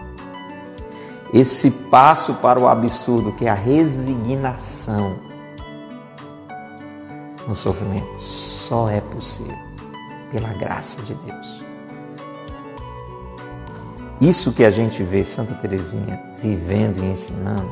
[1.34, 5.16] Esse passo para o absurdo, que é a resignação
[7.48, 9.58] no sofrimento, só é possível
[10.30, 11.64] pela graça de Deus.
[14.20, 17.68] Isso que a gente vê Santa Teresinha vivendo e ensinando,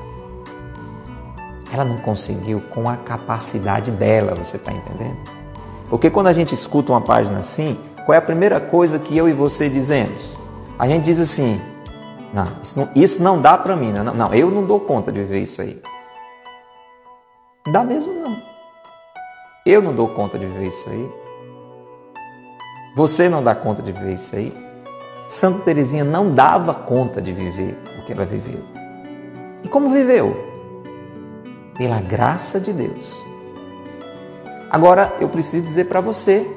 [1.73, 5.19] ela não conseguiu com a capacidade dela, você está entendendo?
[5.89, 9.29] Porque quando a gente escuta uma página assim, qual é a primeira coisa que eu
[9.29, 10.37] e você dizemos?
[10.77, 11.61] A gente diz assim:
[12.33, 15.21] não, isso não, isso não dá para mim, não, não, eu não dou conta de
[15.21, 15.83] viver isso aí.
[17.71, 18.43] Dá mesmo não.
[19.65, 21.11] Eu não dou conta de viver isso aí.
[22.97, 24.53] Você não dá conta de viver isso aí.
[25.27, 28.61] Santa Teresinha não dava conta de viver o que ela viveu.
[29.63, 30.37] E como viveu?
[31.77, 33.25] Pela graça de Deus.
[34.71, 36.51] Agora eu preciso dizer para você: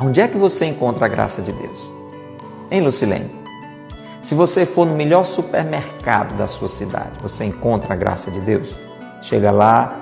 [0.00, 1.92] onde é que você encontra a graça de Deus?
[2.70, 3.37] Em Lucilene.
[4.20, 8.76] Se você for no melhor supermercado da sua cidade, você encontra a graça de Deus?
[9.22, 9.96] Chega lá,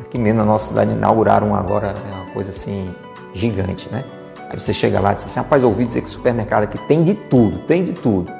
[0.00, 2.94] aqui mesmo na nossa cidade inauguraram agora é uma coisa assim
[3.32, 4.04] gigante, né?
[4.50, 7.14] Aí você chega lá e diz assim, rapaz, ouvi dizer que supermercado aqui tem de
[7.14, 8.30] tudo, tem de tudo.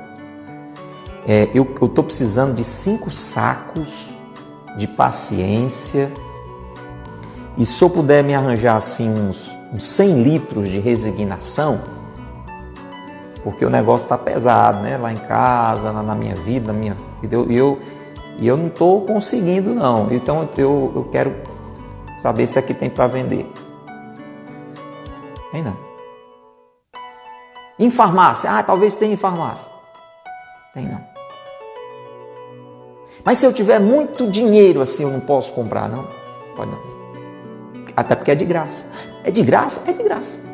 [1.27, 4.15] É, eu estou precisando de cinco sacos
[4.77, 6.11] de paciência
[7.57, 11.81] e se eu puder me arranjar assim uns, uns 100 litros de resignação,
[13.45, 14.97] porque o negócio está pesado, né?
[14.97, 17.79] Lá em casa, na, na, minha vida, na minha vida, e eu, eu,
[18.41, 20.11] eu não estou conseguindo não.
[20.11, 21.37] Então eu, eu quero
[22.17, 23.47] saber se aqui tem para vender.
[25.53, 25.77] Tem não.
[27.79, 29.71] Em farmácia, ah, talvez tenha em farmácia.
[30.73, 31.05] Tem não.
[33.23, 36.09] Mas se eu tiver muito dinheiro assim, eu não posso comprar, não?
[36.57, 36.79] Pode não.
[37.95, 38.87] Até porque é de graça.
[39.23, 39.83] É de graça?
[39.87, 40.54] É de graça.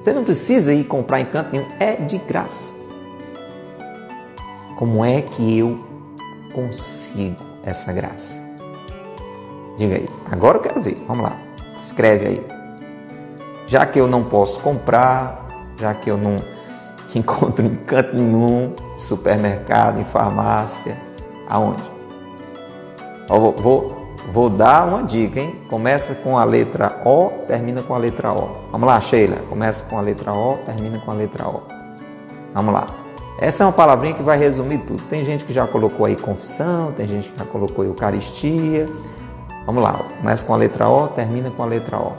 [0.00, 2.72] Você não precisa ir comprar em canto nenhum, é de graça.
[4.76, 5.84] Como é que eu
[6.54, 8.40] consigo essa graça?
[9.76, 10.08] Diga aí.
[10.30, 11.02] Agora eu quero ver.
[11.06, 11.36] Vamos lá.
[11.74, 12.46] Escreve aí.
[13.66, 15.46] Já que eu não posso comprar,
[15.78, 16.36] já que eu não
[17.14, 20.96] encontro em canto nenhum, supermercado, em farmácia,
[21.48, 21.82] aonde?
[23.28, 23.97] vou, vou,
[24.32, 25.54] vou dar uma dica, hein?
[25.68, 28.48] Começa com a letra O, termina com a letra O.
[28.70, 29.36] Vamos lá, Sheila.
[29.48, 31.62] Começa com a letra O, termina com a letra O.
[32.54, 32.86] Vamos lá.
[33.40, 35.02] Essa é uma palavrinha que vai resumir tudo.
[35.04, 38.88] Tem gente que já colocou aí confissão, tem gente que já colocou Eucaristia.
[39.64, 42.12] Vamos lá, começa com a letra O, termina com a letra O.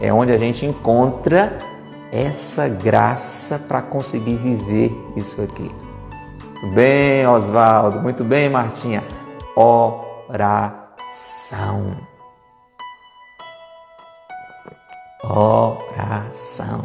[0.00, 1.58] É onde a gente encontra
[2.10, 5.70] essa graça para conseguir viver isso aqui.
[6.62, 8.00] Muito bem, Oswaldo.
[8.00, 9.02] Muito bem, Martinha.
[11.10, 11.96] Oração.
[15.24, 16.84] Oração.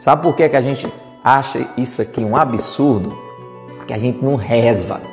[0.00, 0.90] Sabe por que, que a gente
[1.22, 3.14] acha isso aqui um absurdo?
[3.86, 5.00] Que a gente não reza.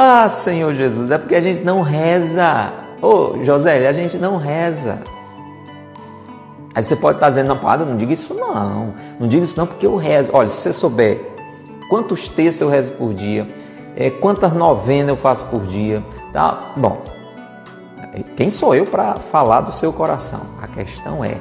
[0.00, 2.72] Ah, Senhor Jesus, é porque a gente não reza.
[3.02, 5.02] Ô, oh, José, a gente não reza.
[6.72, 8.94] Aí você pode estar dizendo, não, não diga isso não.
[9.18, 10.30] Não diga isso não porque eu rezo.
[10.32, 11.20] Olha, se você souber
[11.90, 13.48] quantos textos eu rezo por dia,
[14.00, 16.72] é, quantas novenas eu faço por dia, tá?
[16.76, 17.02] Bom,
[18.36, 20.42] quem sou eu para falar do seu coração?
[20.62, 21.34] A questão é,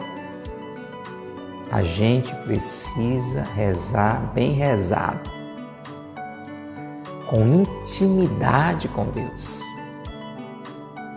[1.72, 5.20] a gente precisa rezar bem rezado,
[7.28, 9.62] com intimidade com Deus.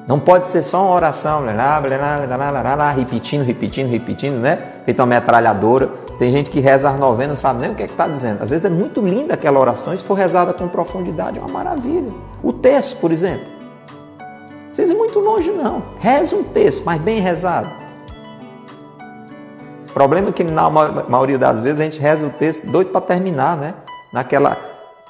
[0.07, 4.59] Não pode ser só uma oração, blá, blá, blá, blá, repetindo, repetindo, repetindo, né?
[4.85, 6.10] Feita uma metralhadora.
[6.21, 8.43] Tem gente que reza as novenas, sabe nem o que é está dizendo.
[8.43, 11.51] Às vezes é muito linda aquela oração, e se for rezada com profundidade, é uma
[11.51, 12.13] maravilha.
[12.43, 13.47] O texto, por exemplo.
[14.19, 15.83] Não precisa ir muito longe, não.
[15.99, 17.71] Reze um texto, mas bem rezado.
[19.89, 23.01] O problema é que na maioria das vezes a gente reza o texto doido para
[23.01, 23.73] terminar, né?
[24.13, 24.59] Naquela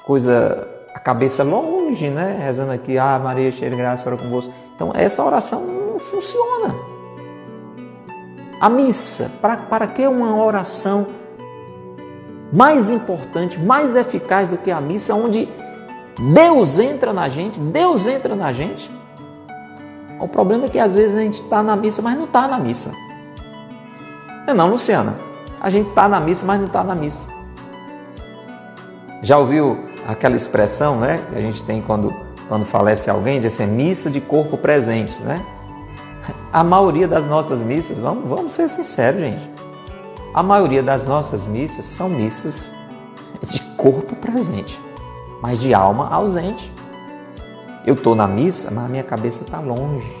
[0.05, 2.39] coisa a cabeça longe, né?
[2.41, 4.53] Rezando aqui, ah, Maria, cheia de graça, ora convosco.
[4.73, 6.90] Então, essa oração não funciona.
[8.61, 11.07] A missa, para, para que uma oração
[12.53, 15.49] mais importante, mais eficaz do que a missa, onde
[16.31, 18.91] Deus entra na gente, Deus entra na gente?
[20.19, 22.59] O problema é que às vezes a gente está na missa, mas não está na
[22.59, 22.91] missa.
[24.45, 25.15] É não, Luciana?
[25.59, 27.27] A gente está na missa, mas não está na missa.
[29.23, 32.13] Já ouviu aquela expressão né, que a gente tem quando,
[32.47, 35.43] quando falece alguém, de ser missa de corpo presente, né?
[36.51, 39.49] A maioria das nossas missas, vamos, vamos ser sinceros, gente.
[40.33, 42.73] A maioria das nossas missas são missas
[43.41, 44.79] de corpo presente,
[45.41, 46.71] mas de alma ausente.
[47.85, 50.11] Eu estou na missa, mas a minha cabeça está longe.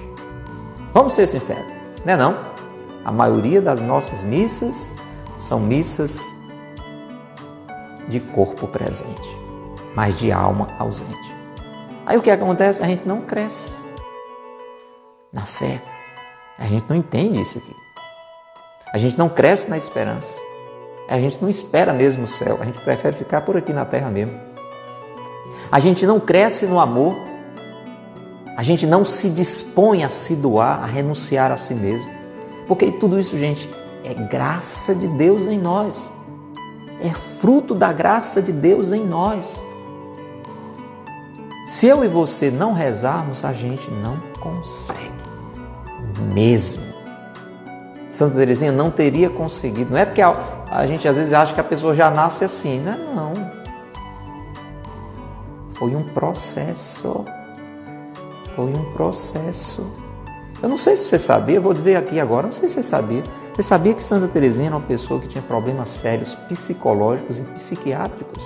[0.93, 1.65] Vamos ser sinceros,
[2.05, 2.37] não é não?
[3.05, 4.93] A maioria das nossas missas
[5.37, 6.35] são missas
[8.07, 9.41] de corpo presente
[9.95, 11.35] mas de alma ausente.
[12.05, 12.83] Aí o que acontece?
[12.83, 13.75] A gente não cresce
[15.31, 15.81] na fé.
[16.61, 17.75] A gente não entende isso aqui.
[18.93, 20.39] A gente não cresce na esperança.
[21.09, 22.59] A gente não espera mesmo o céu.
[22.61, 24.39] A gente prefere ficar por aqui na terra mesmo.
[25.71, 27.17] A gente não cresce no amor.
[28.55, 32.11] A gente não se dispõe a se doar, a renunciar a si mesmo.
[32.67, 33.67] Porque tudo isso, gente,
[34.03, 36.13] é graça de Deus em nós.
[37.01, 39.63] É fruto da graça de Deus em nós.
[41.65, 45.20] Se eu e você não rezarmos, a gente não consegue.
[46.21, 46.91] Mesmo.
[48.07, 49.91] Santa Teresinha não teria conseguido.
[49.91, 50.35] Não é porque a,
[50.69, 53.51] a gente às vezes acha que a pessoa já nasce assim, não é não.
[55.73, 57.25] Foi um processo.
[58.55, 59.85] Foi um processo.
[60.61, 63.23] Eu não sei se você sabia, vou dizer aqui agora, não sei se você sabia.
[63.55, 68.43] Você sabia que Santa Teresinha era uma pessoa que tinha problemas sérios psicológicos e psiquiátricos?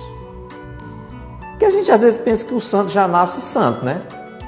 [1.50, 4.02] Porque a gente às vezes pensa que o santo já nasce santo, né?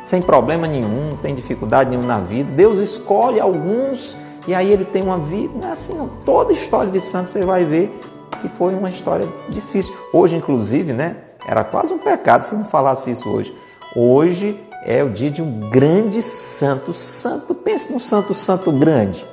[0.09, 2.51] Sem problema nenhum, não tem dificuldade nenhuma na vida.
[2.51, 5.67] Deus escolhe alguns e aí ele tem uma vida.
[5.67, 6.09] É assim, não.
[6.25, 8.01] Toda história de santo você vai ver
[8.41, 9.95] que foi uma história difícil.
[10.11, 11.17] Hoje, inclusive, né?
[11.47, 13.55] Era quase um pecado se não falasse isso hoje.
[13.95, 16.95] Hoje é o dia de um grande santo.
[16.95, 19.27] Santo, pense no santo, santo grande.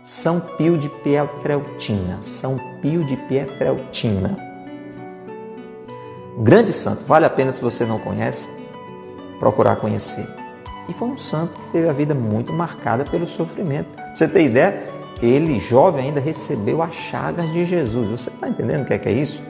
[0.00, 2.18] São Pio de Pietrelcina.
[2.20, 4.38] São Pio de Pietrelcina.
[6.38, 8.48] Um grande santo, vale a pena se você não conhece,
[9.44, 10.26] procurar conhecer.
[10.88, 13.94] E foi um santo que teve a vida muito marcada pelo sofrimento.
[13.94, 14.82] Pra você ter ideia,
[15.20, 18.08] ele, jovem ainda, recebeu as chagas de Jesus.
[18.08, 19.42] Você está entendendo o que é, que é isso?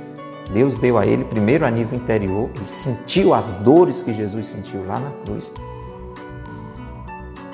[0.52, 4.84] Deus deu a ele, primeiro a nível interior, ele sentiu as dores que Jesus sentiu
[4.84, 5.52] lá na cruz.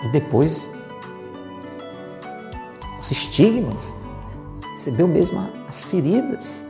[0.03, 0.72] E depois,
[3.01, 3.95] os estigmas,
[4.72, 6.64] recebeu mesmo as feridas.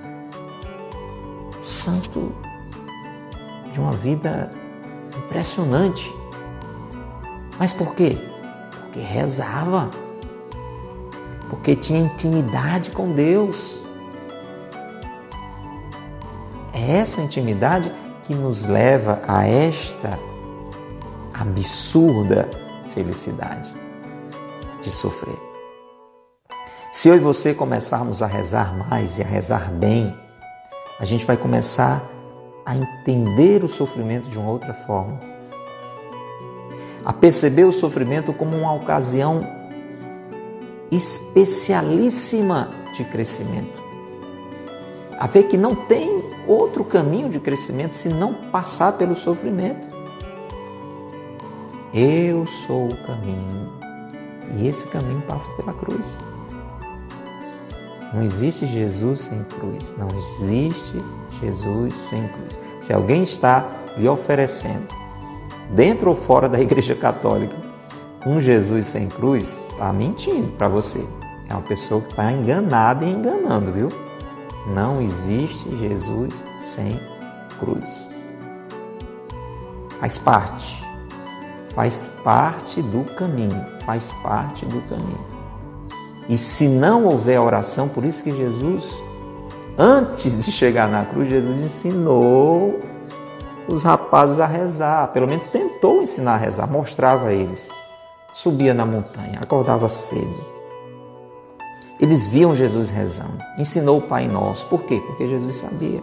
[1.60, 2.32] O santo
[3.72, 4.50] de uma vida
[5.18, 6.14] impressionante.
[7.58, 8.16] Mas por quê?
[8.70, 9.90] Porque rezava.
[11.48, 13.80] Porque tinha intimidade com Deus.
[16.72, 17.92] É essa intimidade
[18.24, 20.18] que nos leva a esta
[21.34, 22.48] absurda
[22.94, 23.72] felicidade
[24.82, 25.38] de sofrer.
[26.92, 30.14] Se eu e você começarmos a rezar mais e a rezar bem,
[30.98, 32.02] a gente vai começar
[32.64, 35.20] a entender o sofrimento de uma outra forma,
[37.04, 39.46] a perceber o sofrimento como uma ocasião
[40.90, 43.80] especialíssima de crescimento,
[45.18, 49.88] a ver que não tem outro caminho de crescimento se não passar pelo sofrimento.
[51.92, 53.70] Eu sou o caminho
[54.56, 56.18] e esse caminho passa pela cruz.
[58.12, 59.94] Não existe Jesus sem cruz.
[59.96, 61.02] Não existe
[61.40, 62.58] Jesus sem cruz.
[62.80, 64.88] Se alguém está lhe oferecendo,
[65.70, 67.56] dentro ou fora da Igreja Católica,
[68.26, 71.06] um Jesus sem cruz, está mentindo para você.
[71.48, 73.88] É uma pessoa que está enganada e enganando, viu?
[74.66, 77.00] Não existe Jesus sem
[77.58, 78.11] cruz.
[79.98, 80.84] Faz parte.
[81.74, 83.64] Faz parte do caminho.
[83.84, 85.39] Faz parte do caminho.
[86.30, 89.02] E se não houver oração, por isso que Jesus,
[89.76, 92.78] antes de chegar na cruz, Jesus ensinou
[93.66, 97.72] os rapazes a rezar, pelo menos tentou ensinar a rezar, mostrava a eles.
[98.32, 100.46] Subia na montanha, acordava cedo.
[101.98, 104.66] Eles viam Jesus rezando, ensinou o Pai Nosso.
[104.66, 105.02] Por quê?
[105.04, 106.00] Porque Jesus sabia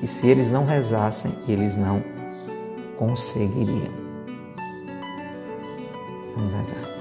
[0.00, 2.02] que se eles não rezassem, eles não
[2.96, 3.92] conseguiriam.
[6.34, 6.97] Vamos rezar.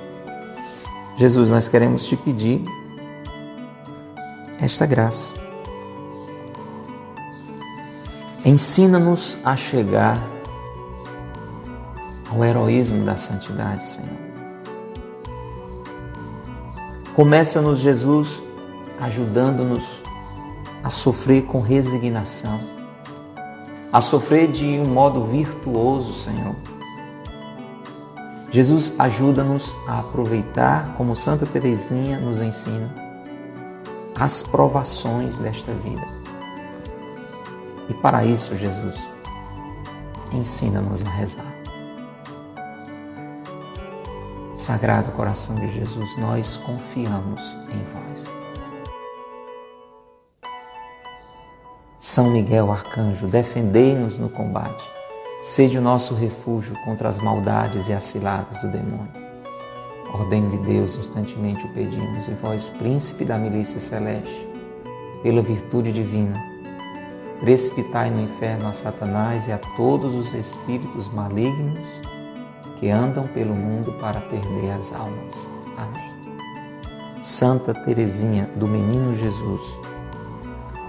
[1.17, 2.63] Jesus, nós queremos te pedir
[4.61, 5.33] esta graça.
[8.45, 10.21] Ensina-nos a chegar
[12.31, 14.17] ao heroísmo da santidade, Senhor.
[17.15, 18.43] Começa-nos, Jesus,
[18.99, 20.03] ajudando-nos
[20.83, 22.59] a sofrer com resignação,
[23.91, 26.55] a sofrer de um modo virtuoso, Senhor.
[28.49, 32.89] Jesus ajuda-nos a aproveitar, como Santa Teresinha nos ensina,
[34.15, 36.07] as provações desta vida.
[37.89, 39.07] E para isso, Jesus,
[40.31, 41.57] ensina-nos a rezar.
[44.53, 48.37] Sagrado coração de Jesus, nós confiamos em vós.
[51.97, 54.96] São Miguel Arcanjo, defendei-nos no combate.
[55.47, 59.07] Sede o nosso refúgio contra as maldades e as ciladas do demônio.
[60.13, 64.45] Ordem-lhe Deus, instantemente o pedimos, e vós, príncipe da milícia celeste,
[65.23, 66.37] pela virtude divina,
[67.39, 71.87] precipitai no inferno a Satanás e a todos os espíritos malignos
[72.77, 75.49] que andam pelo mundo para perder as almas.
[75.77, 77.21] Amém.
[77.21, 79.79] Santa Teresinha do Menino Jesus,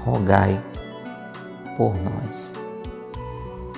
[0.04, 0.60] rogai
[1.76, 2.58] por nós.